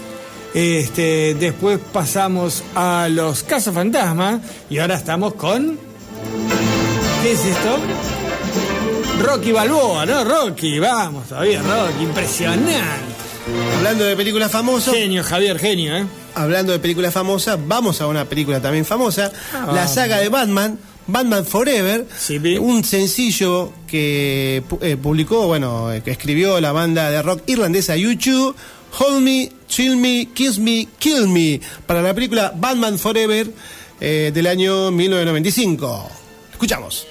[0.54, 4.40] Este, después pasamos a los Cazafantasmas.
[4.70, 5.78] Y ahora estamos con.
[7.22, 7.78] ¿Qué es esto?
[9.20, 10.24] Rocky Balboa, ¿no?
[10.24, 12.74] Rocky, vamos, todavía Rocky, impresionante.
[13.76, 16.06] hablando de películas famosas, Genio, Javier, genio, ¿eh?
[16.36, 20.80] hablando de películas famosas, vamos a una película también famosa, Ah, la saga de Batman,
[21.08, 27.22] Batman Forever, Sí, un sencillo que eh, publicó, bueno, eh, que escribió la banda de
[27.22, 28.56] rock irlandesa YouTube,
[29.00, 33.52] Hold Me, Chill Me, Kiss Me, Kill Me, para la película Batman Forever
[34.00, 36.10] eh, del año 1995.
[36.52, 37.06] Escuchamos.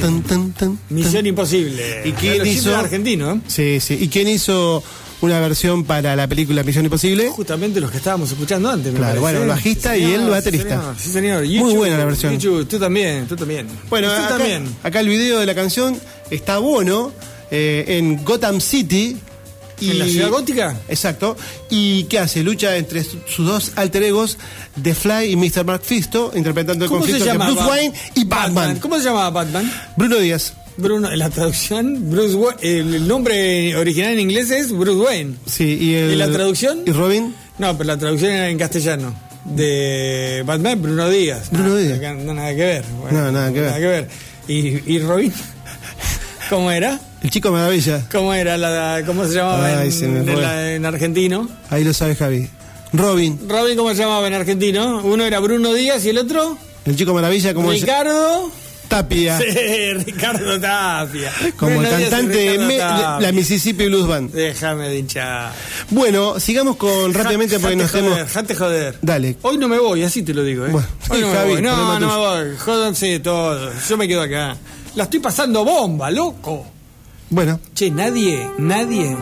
[0.00, 1.26] Tan, tan, tan, Misión.
[1.26, 2.02] Imposible.
[2.04, 2.76] ¿Y quién hizo?
[2.76, 3.40] Argentino, ¿eh?
[3.46, 3.98] Sí, sí.
[4.00, 4.82] ¿Y quién hizo
[5.22, 7.28] una versión para la película Misión Imposible?
[7.30, 9.38] Justamente los que estábamos escuchando antes, me Claro, parece.
[9.38, 10.68] bueno, el bajista Sí, y señor, el sí, baterista.
[10.68, 11.46] señor, Sí, señor.
[11.64, 12.38] Muy buena la versión.
[12.38, 13.66] Tú también, tú también.
[13.88, 14.64] Bueno, tú acá, también.
[14.82, 15.98] acá el video de la canción
[16.30, 17.12] está bueno
[17.50, 19.16] eh, en Gotham City.
[19.80, 20.76] ¿En la ciudad gótica?
[20.88, 21.36] Exacto.
[21.70, 22.42] ¿Y qué hace?
[22.42, 24.38] Lucha entre su- sus dos alter egos,
[24.82, 25.64] The Fly y Mr.
[25.64, 27.52] Mephisto, interpretando el ¿Cómo se conflicto entre?
[27.52, 28.78] Bruce Wayne y Batman.
[28.78, 29.70] ¿Cómo se llamaba Batman?
[29.96, 30.54] Bruno Díaz.
[30.78, 35.34] Bruno, la traducción, Bruce el, nombre original en inglés es Bruce Wayne.
[35.46, 36.80] Sí, y, el- ¿Y la traducción?
[36.86, 37.34] ¿Y Robin?
[37.58, 39.14] No, pero la traducción era en castellano.
[39.44, 41.50] De Batman, Bruno Díaz.
[41.50, 42.16] Bruno Nada, Díaz.
[42.16, 42.84] No, nada que ver.
[43.10, 43.68] No, nada que ver.
[43.70, 44.08] Nada que ver.
[44.48, 45.32] ¿Y, y Robin?
[46.50, 47.00] ¿Cómo era?
[47.26, 48.06] El chico maravilla.
[48.12, 50.40] ¿Cómo era la, cómo se llamaba Ay, en, se me en fue.
[50.40, 51.48] la- en argentino?
[51.70, 52.48] Ahí lo sabe Javi.
[52.92, 53.36] Robin.
[53.48, 55.00] Robin, ¿cómo se llamaba en argentino?
[55.02, 58.48] Uno era Bruno Díaz y el otro El chico maravilla como es Ricardo.
[58.86, 59.38] Tapia.
[59.40, 61.32] Sí, Ricardo Tapia.
[61.56, 63.20] Como el Bruno cantante de Ricardo Me- Tapia.
[63.20, 64.30] la Mississippi Blues Band.
[64.30, 65.52] Déjame de hinchar.
[65.90, 68.30] Bueno, sigamos con rápidamente porque nos joder, tenemos.
[68.32, 68.98] jate joder.
[69.02, 69.36] Dale.
[69.42, 70.70] Hoy no me voy, así te lo digo, ¿eh?
[70.70, 71.60] Bueno, Hoy sí, no me voy.
[71.62, 72.16] No, problema no me
[72.46, 72.56] voy.
[72.56, 73.88] Jódanse todos.
[73.88, 74.56] Yo me quedo acá.
[74.94, 76.64] La estoy pasando bomba, loco.
[77.30, 79.16] Bueno, Che, nadie, nadie.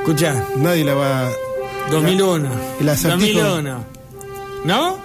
[0.00, 1.30] Escucha, nadie la va.
[1.90, 2.48] 2001.
[2.80, 3.40] El acertijo.
[3.40, 3.84] 2001.
[4.64, 4.98] ¿No?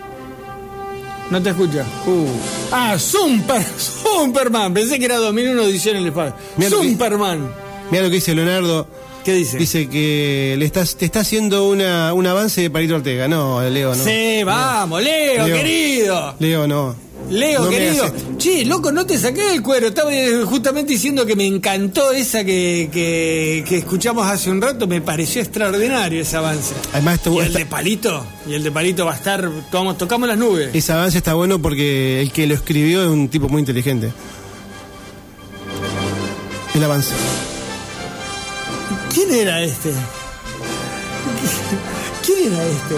[1.31, 1.85] No te escucha.
[2.05, 2.27] Uh.
[2.71, 4.73] Ah, Super, Superman.
[4.73, 6.35] Pensé que era 2001 edición en el espacio.
[6.57, 7.49] Mirá Superman.
[7.89, 8.87] Mira lo que dice Leonardo.
[9.23, 9.57] ¿Qué dice?
[9.57, 13.29] Dice que le estás, te está haciendo una, un avance de Palito Ortega.
[13.29, 14.03] No, Leo, no.
[14.03, 15.55] Sí, vamos, Leo, Leo.
[15.55, 16.35] querido.
[16.39, 16.93] Leo, no.
[17.33, 18.13] Leo, No querido.
[18.37, 19.87] Che, loco, no te saqué el cuero.
[19.87, 24.87] Estaba eh, justamente diciendo que me encantó esa que, que, que escuchamos hace un rato.
[24.87, 26.73] Me pareció extraordinario ese avance.
[26.93, 28.25] Además, esto- y el de Palito.
[28.47, 29.49] Y el de Palito va a estar.
[29.71, 30.69] Vamos, tocamos las nubes.
[30.73, 34.11] ese avance está bueno porque el que lo escribió es un tipo muy inteligente.
[36.75, 37.13] El avance.
[39.13, 39.91] ¿Quién era este?
[42.25, 42.95] ¿Quién era este?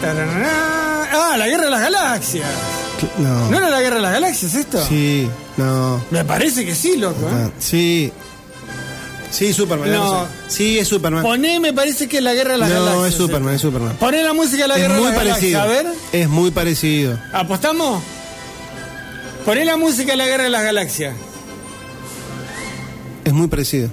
[0.00, 1.08] Tarará.
[1.12, 2.48] Ah, la guerra de las galaxias.
[3.18, 3.50] No.
[3.50, 4.84] ¿No era la guerra de las galaxias esto?
[4.86, 6.02] Sí, no.
[6.10, 7.28] Me parece que sí, loco.
[7.28, 7.50] ¿eh?
[7.58, 8.12] Sí.
[9.30, 9.90] Sí, Superman.
[9.92, 10.26] No.
[10.48, 11.22] Sí, es Superman.
[11.22, 13.08] Poné, me parece que es la guerra de las no, galaxias.
[13.08, 13.96] es Superman, es Superman.
[13.96, 15.58] Poné la música de la Es guerra muy de las parecido.
[15.60, 15.86] galaxias.
[15.86, 16.22] A ver.
[16.22, 17.18] Es muy parecido.
[17.32, 18.02] ¿Apostamos?
[19.46, 21.14] Poné la música de la guerra de las galaxias.
[23.24, 23.88] Es muy parecido.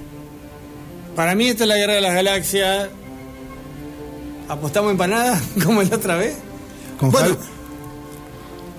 [1.16, 2.88] Para mí esta es la guerra de las galaxias.
[4.48, 5.40] ¿Apostamos empanada?
[5.64, 6.34] como la otra vez?
[6.98, 7.38] Con Bueno, Javi-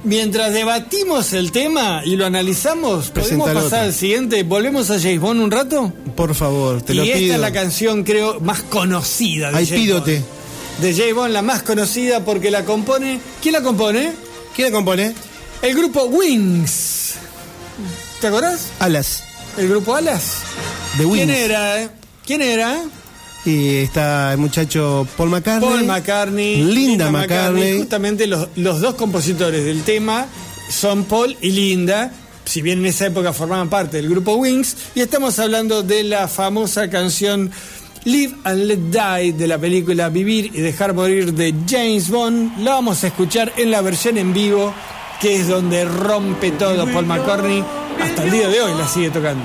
[0.04, 4.42] Mientras debatimos el tema y lo analizamos, ¿podemos Presentalo pasar al siguiente?
[4.44, 5.94] ¿Volvemos a James Bond un rato?
[6.16, 7.34] Por favor, te y lo esta pido.
[7.36, 10.16] es la canción, creo, más conocida de Ay, James pídote.
[10.16, 10.82] Bond.
[10.82, 13.20] De James Bond, la más conocida porque la compone...
[13.44, 14.14] ¿Quién la compone?
[14.56, 15.14] ¿Quién la compone?
[15.62, 17.14] El grupo Wings.
[18.20, 18.70] ¿Te acordás?
[18.80, 19.24] Alas.
[19.58, 20.38] El grupo Alas.
[20.98, 21.26] The Wings.
[21.26, 21.82] ¿Quién era?
[21.84, 21.90] eh?
[22.26, 22.82] ¿Quién era?
[23.46, 25.70] Y está el muchacho Paul McCartney.
[25.70, 26.64] Paul McCartney.
[26.64, 27.80] Linda McCartney.
[27.80, 30.28] Justamente los, los dos compositores del tema
[30.70, 32.12] son Paul y Linda.
[32.46, 34.76] Si bien en esa época formaban parte del grupo Wings.
[34.96, 37.52] Y estamos hablando de la famosa canción
[38.04, 42.60] Live and Let Die de la película Vivir y Dejar Morir de James Bond.
[42.60, 44.74] La vamos a escuchar en la versión en vivo,
[45.20, 47.64] que es donde rompe todo Paul McCartney.
[48.02, 49.44] Hasta el día de hoy la sigue tocando.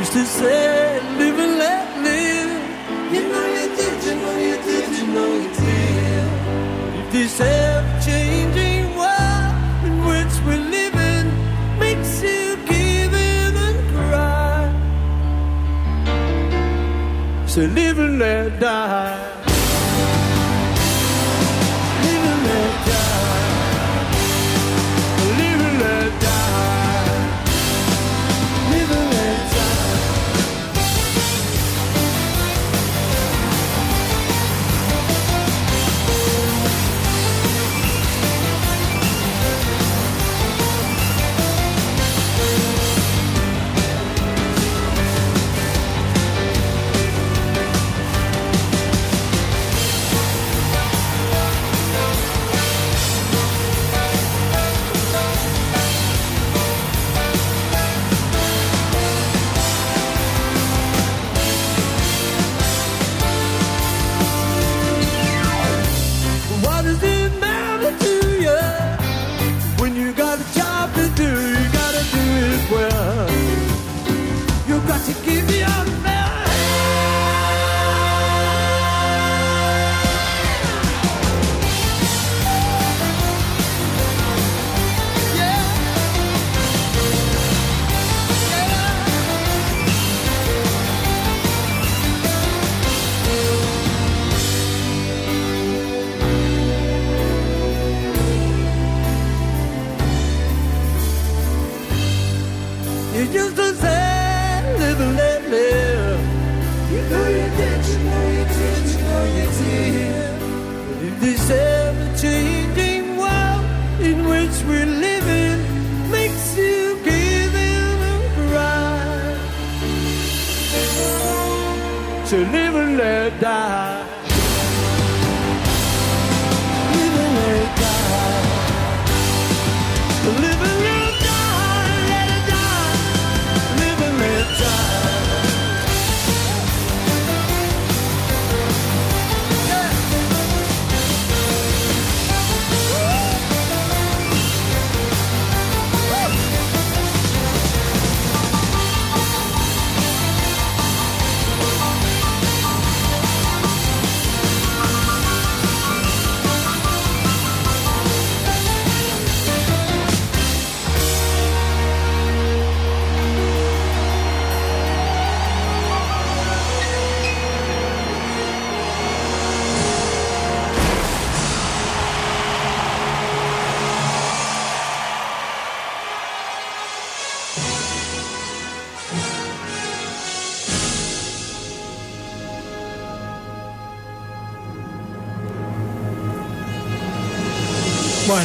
[0.00, 2.52] Used to say, live and let live.
[3.12, 6.28] You know you did, you know you did, you know you did.
[7.00, 9.54] If this ever-changing world
[9.84, 11.26] in which we're living
[11.78, 14.62] makes you give in and cry,
[17.46, 19.29] so live and let die.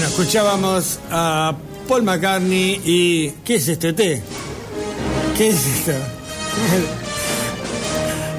[0.06, 1.56] Bueno, escuchábamos a
[1.88, 3.32] Paul McCartney y.
[3.44, 4.22] ¿Qué es este té?
[5.36, 5.94] ¿Qué es esto?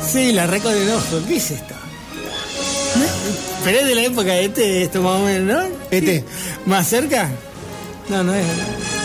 [0.06, 1.20] Sí, la reco del ojo.
[1.26, 1.74] ¿Qué es esto?
[3.64, 5.76] Pero es de la época de té, esto más o menos, ¿no?
[5.90, 6.24] ET.
[6.66, 7.28] ¿Más cerca?
[8.08, 8.46] No, no es.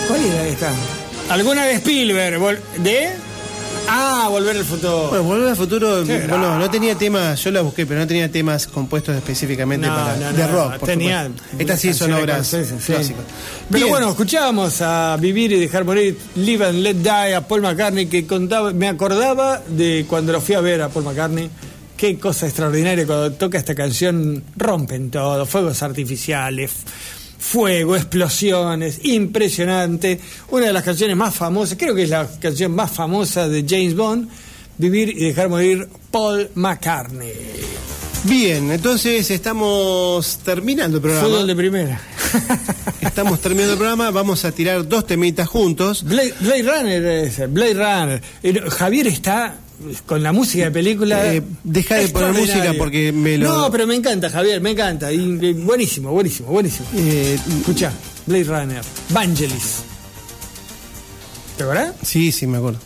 [0.07, 0.71] ¿Cuál era esta?
[1.29, 2.61] ¿Alguna de Spielberg?
[2.77, 3.09] ¿De?
[3.93, 5.07] Ah, Volver al futuro.
[5.09, 8.65] Bueno, Volver al futuro, bueno, no tenía temas, yo la busqué, pero no tenía temas
[8.67, 10.77] compuestos específicamente No, para no, de rock.
[10.77, 11.55] por tenía supuesto.
[11.59, 12.57] Estas sí son obras sí.
[12.85, 13.23] clásicas.
[13.69, 18.05] Pero bueno, escuchábamos a Vivir y Dejar Morir, Live and Let Die, a Paul McCartney,
[18.05, 21.49] que contaba, me acordaba de cuando lo fui a ver a Paul McCartney.
[21.97, 26.71] Qué cosa extraordinaria cuando toca esta canción, rompen todo, fuegos artificiales,
[27.41, 30.19] fuego, explosiones, impresionante.
[30.51, 33.95] Una de las canciones más famosas, creo que es la canción más famosa de James
[33.95, 34.29] Bond,
[34.77, 37.33] Vivir y Dejar Morir, Paul McCartney.
[38.23, 41.27] Bien, entonces estamos terminando el programa.
[41.27, 42.01] Fútbol de primera.
[43.01, 46.03] Estamos terminando el programa, vamos a tirar dos temitas juntos.
[46.03, 48.69] Blade, Blade Runner, ese, Blade Runner.
[48.69, 49.55] Javier está
[50.05, 51.33] con la música de película.
[51.33, 55.11] Eh, deja de poner música porque me lo- No, pero me encanta, Javier, me encanta.
[55.11, 56.87] Y, eh, buenísimo, buenísimo, buenísimo.
[56.95, 57.91] Eh, Escucha,
[58.25, 59.77] Blade Runner, Vangelis.
[61.57, 61.93] ¿Te acuerdas?
[62.03, 62.79] sí, sí, me acuerdo.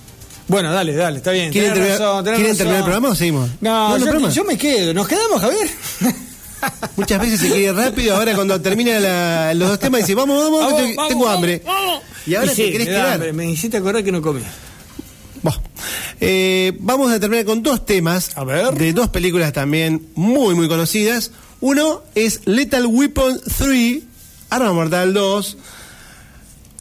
[0.48, 1.52] Bueno, dale, dale, está bien.
[1.52, 2.58] ¿Quieren, terminar, razón, tenés ¿quieren razón.
[2.58, 3.50] terminar el programa o seguimos?
[3.62, 4.94] No, no, yo, yo me quedo.
[4.94, 5.68] ¿Nos quedamos, Javier?
[6.96, 10.60] Muchas veces se quiere rápido, ahora cuando termina la- los dos temas dice, vamos, vamos,
[10.62, 11.62] Vamos, te- vamos, tengo vamos, hambre.
[11.66, 12.02] vamos.
[12.28, 13.14] Y ahora sí, te querés me da quedar.
[13.14, 14.42] hambre, Me hiciste acordar que no comí.
[16.22, 18.74] Eh, vamos a terminar con dos temas A ver.
[18.76, 21.32] de dos películas también muy, muy conocidas.
[21.62, 24.00] Uno es Lethal Weapon 3,
[24.50, 25.58] Arma Mortal 2,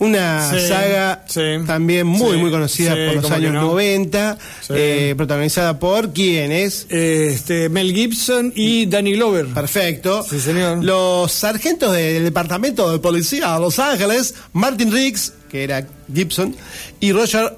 [0.00, 3.62] una Sí, saga sí, también muy, sí, muy conocida por los años no.
[3.62, 4.72] 90, Sí.
[4.76, 6.86] eh, protagonizada por quién es.
[6.90, 9.46] Este, Mel Gibson y Danny Glover.
[9.46, 10.24] Perfecto.
[10.28, 10.82] Sí, señor.
[10.84, 16.54] Los sargentos del Departamento de Policía de Los Ángeles, Martin Riggs, que era Gibson,
[16.98, 17.56] y Roger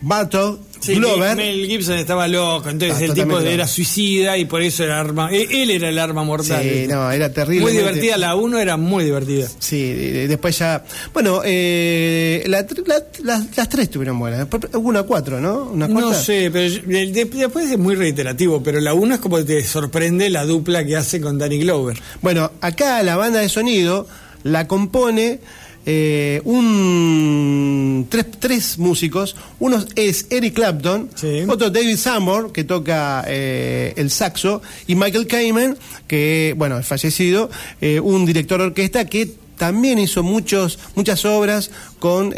[0.00, 1.36] Bartok Sí, Glover.
[1.36, 3.68] Mel Gibson estaba loco, entonces Ah, el tipo era loco.
[3.68, 5.28] suicida y por eso era arma.
[5.32, 6.62] e- Él era el arma mortal.
[6.62, 7.60] Sí, no, era terrible.
[7.62, 9.48] Muy divertida, la 1 era muy divertida.
[9.58, 9.92] Sí,
[10.28, 10.84] después ya.
[11.12, 14.46] Bueno, eh, la tr- la- las- las tres estuvieron buenas.
[14.74, 15.64] Hubo una cuatro, ¿no?
[15.72, 19.20] Una No sé, pero yo- de- de- después es muy reiterativo, pero la 1 es
[19.20, 21.98] como te sorprende la dupla que hace con Danny Glover.
[22.22, 24.06] Bueno, acá la banda de sonido
[24.42, 25.40] la compone
[25.86, 29.36] eh, un tres, tres músicos.
[29.58, 31.44] Uno es Eric Clapton, Sí.
[31.48, 35.76] otro David Sanborn, que toca eh, el saxo, y Michael Kamen,
[36.06, 37.50] que, bueno, es fallecido,
[37.80, 42.34] eh, un director de orquesta que también hizo muchos, muchas obras con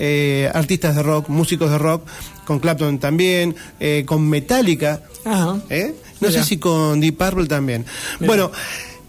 [0.54, 2.06] artistas de rock, músicos de rock,
[2.44, 5.54] con Clapton también, eh, con Metallica, Ajá.
[6.20, 6.42] No Mira.
[6.42, 7.84] sé si con Deep Purple también.
[8.20, 8.50] Bueno,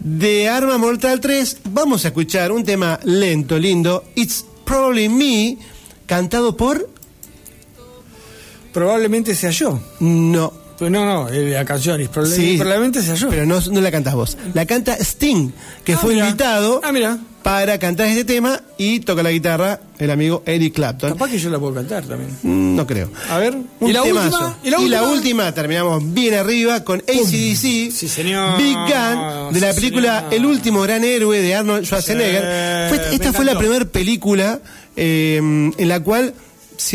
[0.00, 5.58] de Arma Mortal 3 vamos a escuchar un tema lento, lindo, It's Probably Me,
[6.06, 6.88] cantado por...
[8.72, 9.80] Probablemente sea yo.
[9.98, 12.56] No, Pues no, no, la canción es proble- Sí.
[12.58, 13.28] probablemente sea yo.
[13.28, 14.36] pero no, no la cantas vos.
[14.54, 15.50] La canta Sting,
[15.84, 16.26] que Ah, fue mira.
[16.26, 17.18] invitado Ah, mira.
[17.42, 21.12] para cantar este tema y toca la guitarra el amigo Eric Clapton.
[21.12, 22.30] Capaz que yo la puedo cantar también.
[22.42, 23.10] Mm, No creo.
[23.28, 23.54] A ver.
[23.80, 24.56] Un ¿Y la última?
[24.64, 25.52] ¿Y la última?
[25.52, 28.56] terminamos bien arriba con ACDC, Sí, señor.
[28.56, 30.34] Big Gun, de la Sí, película señor.
[30.34, 32.88] El último gran héroe de Arnold Schwarzenegger.
[32.88, 34.60] Fue- esta fue la primera película
[34.96, 36.32] eh, en la cual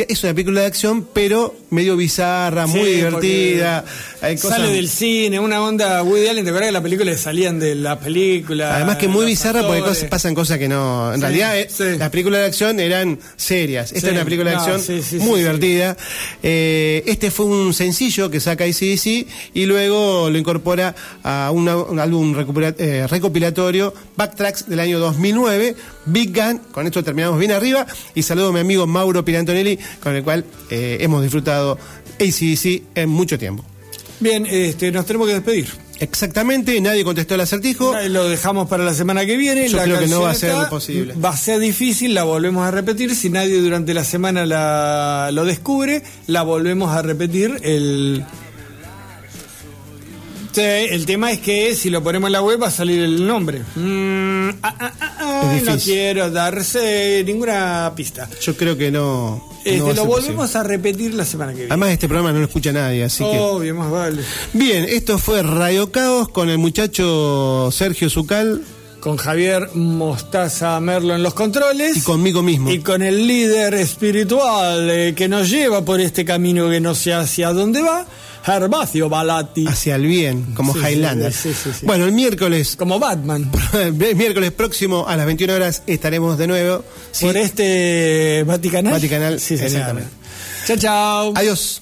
[0.08, 3.86] es una película de acción, pero medio bizarra, muy Sí, divertida.
[4.22, 7.60] Hay cosas- Sale del cine, una onda Woody Allen, ¿te acuerdas que las películas salían
[7.60, 8.76] de la película?
[8.76, 11.10] Además que muy bizarra porque cosas- pasan cosas que no...
[11.14, 11.84] En Sí, realidad eh, sí.
[11.98, 13.92] las películas de acción eran serias.
[13.92, 15.96] Esta es una película de no, acción muy divertida.
[16.42, 22.00] Eh, este fue un sencillo que saca ICDC y luego lo incorpora a una- un
[22.00, 22.36] álbum
[22.78, 25.76] eh, recopilatorio, Backtracks del año 2009,
[26.06, 26.60] Big Gun.
[26.72, 30.46] Con esto terminamos bien arriba y saludo a mi amigo Mauro Pirantonelli, con el cual
[30.70, 31.78] eh, hemos disfrutado
[32.20, 33.64] ACDC en mucho tiempo.
[34.20, 35.86] Bien, este, nos tenemos que despedir.
[36.00, 37.94] Exactamente, nadie contestó el acertijo.
[38.10, 39.68] Lo dejamos para la semana que viene.
[39.70, 41.14] Yo La creo que no va a ser posible.
[41.14, 43.16] Va a ser difícil, la volvemos a repetir.
[43.16, 47.60] Si nadie durante la semana la, lo descubre, la volvemos a repetir.
[47.64, 48.26] El,
[50.56, 53.28] Sí, el tema es que si lo ponemos en la web va a salir el
[53.28, 53.60] nombre.
[53.76, 58.30] Mm, ah, ah, ah, no quiero darse ninguna pista.
[58.40, 59.50] Yo creo que no.
[59.66, 60.60] Este, no lo volvemos posible.
[60.60, 61.72] a repetir la semana que viene.
[61.74, 63.38] Además, este programa no lo escucha nadie, así que.
[63.38, 64.22] Obvio, más vale.
[64.54, 68.62] Bien, esto fue Radio Caos con el muchacho Sergio Zucal
[69.02, 71.98] Con Javier Mostaza Merlo en los controles.
[71.98, 72.72] y conmigo mismo.
[72.72, 77.14] Y con el líder espiritual eh, que nos lleva por este camino que no sé
[77.14, 78.06] hacia dónde va,
[78.46, 79.66] Gervasio Balati.
[79.68, 81.34] Hacia el bien, como Sí, Highlander.
[81.34, 81.86] sí, sí, sí.
[81.86, 83.50] Bueno, el miércoles, Como Batman.
[83.74, 86.84] el miércoles próximo a las 21 horas estaremos de nuevo.
[87.22, 88.94] Por este Vaticanal.
[88.94, 90.10] Vaticanal, sí, exactamente.
[90.68, 91.34] Chao, chao.
[91.36, 91.82] Adiós.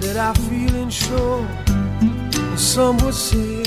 [0.00, 1.46] to I feel feelings show.
[2.56, 3.62] Some would say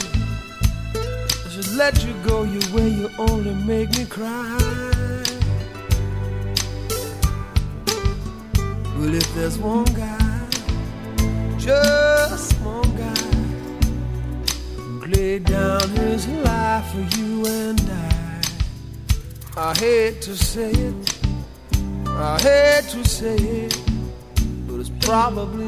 [0.96, 2.90] I should let you go your way.
[2.90, 4.58] You only make me cry.
[8.98, 10.48] Well, if there's one guy,
[11.58, 13.30] just one guy,
[14.76, 18.42] who laid down his life for you and I,
[19.58, 21.20] I hate to say it.
[22.08, 23.78] I hate to say it,
[24.68, 25.68] but it's probably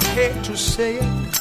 [0.00, 1.37] I hate to say it.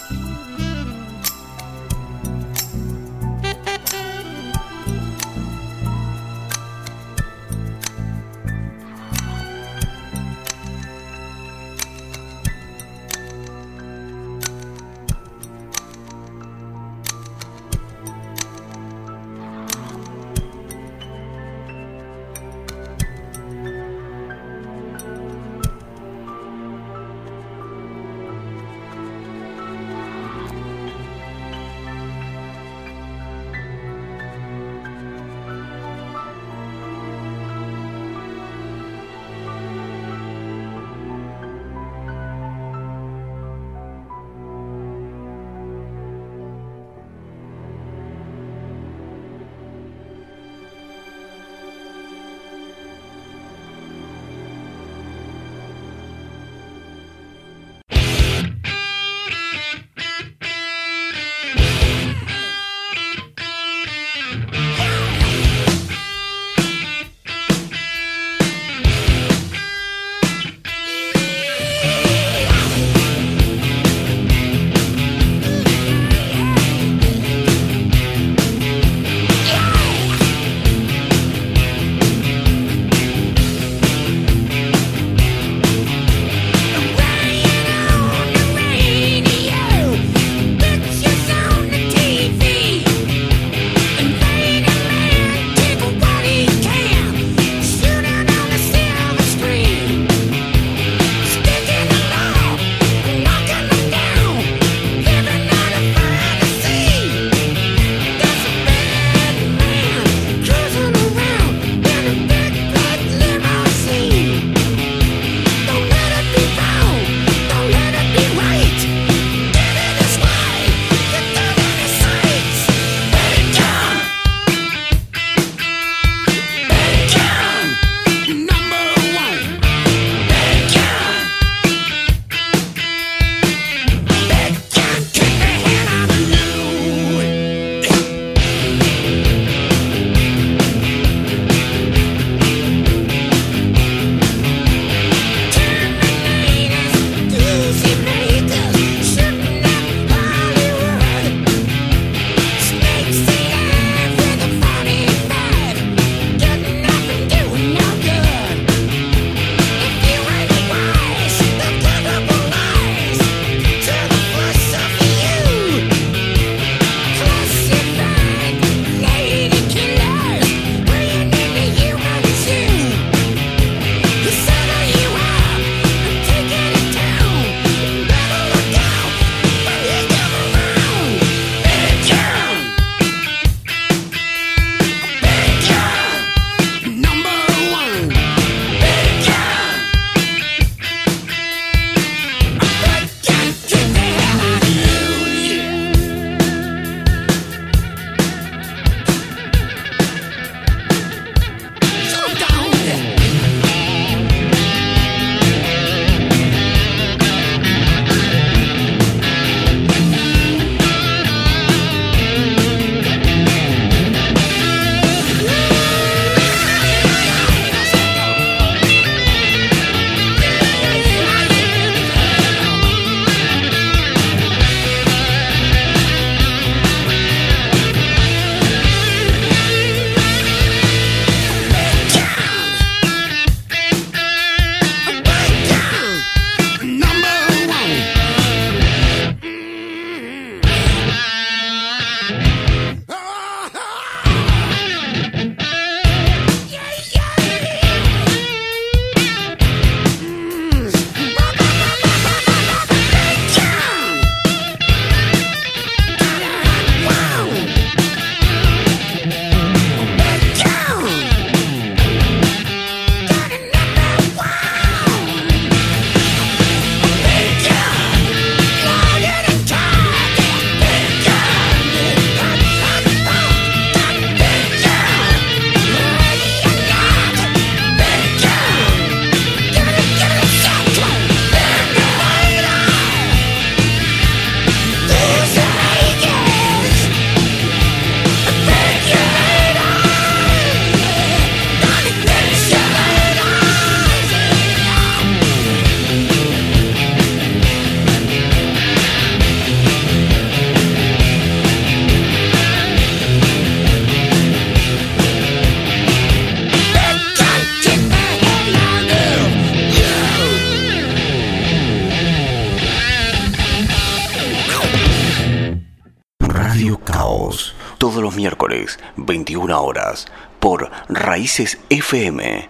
[321.48, 322.68] Raíces FM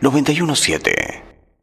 [0.00, 0.99] 917.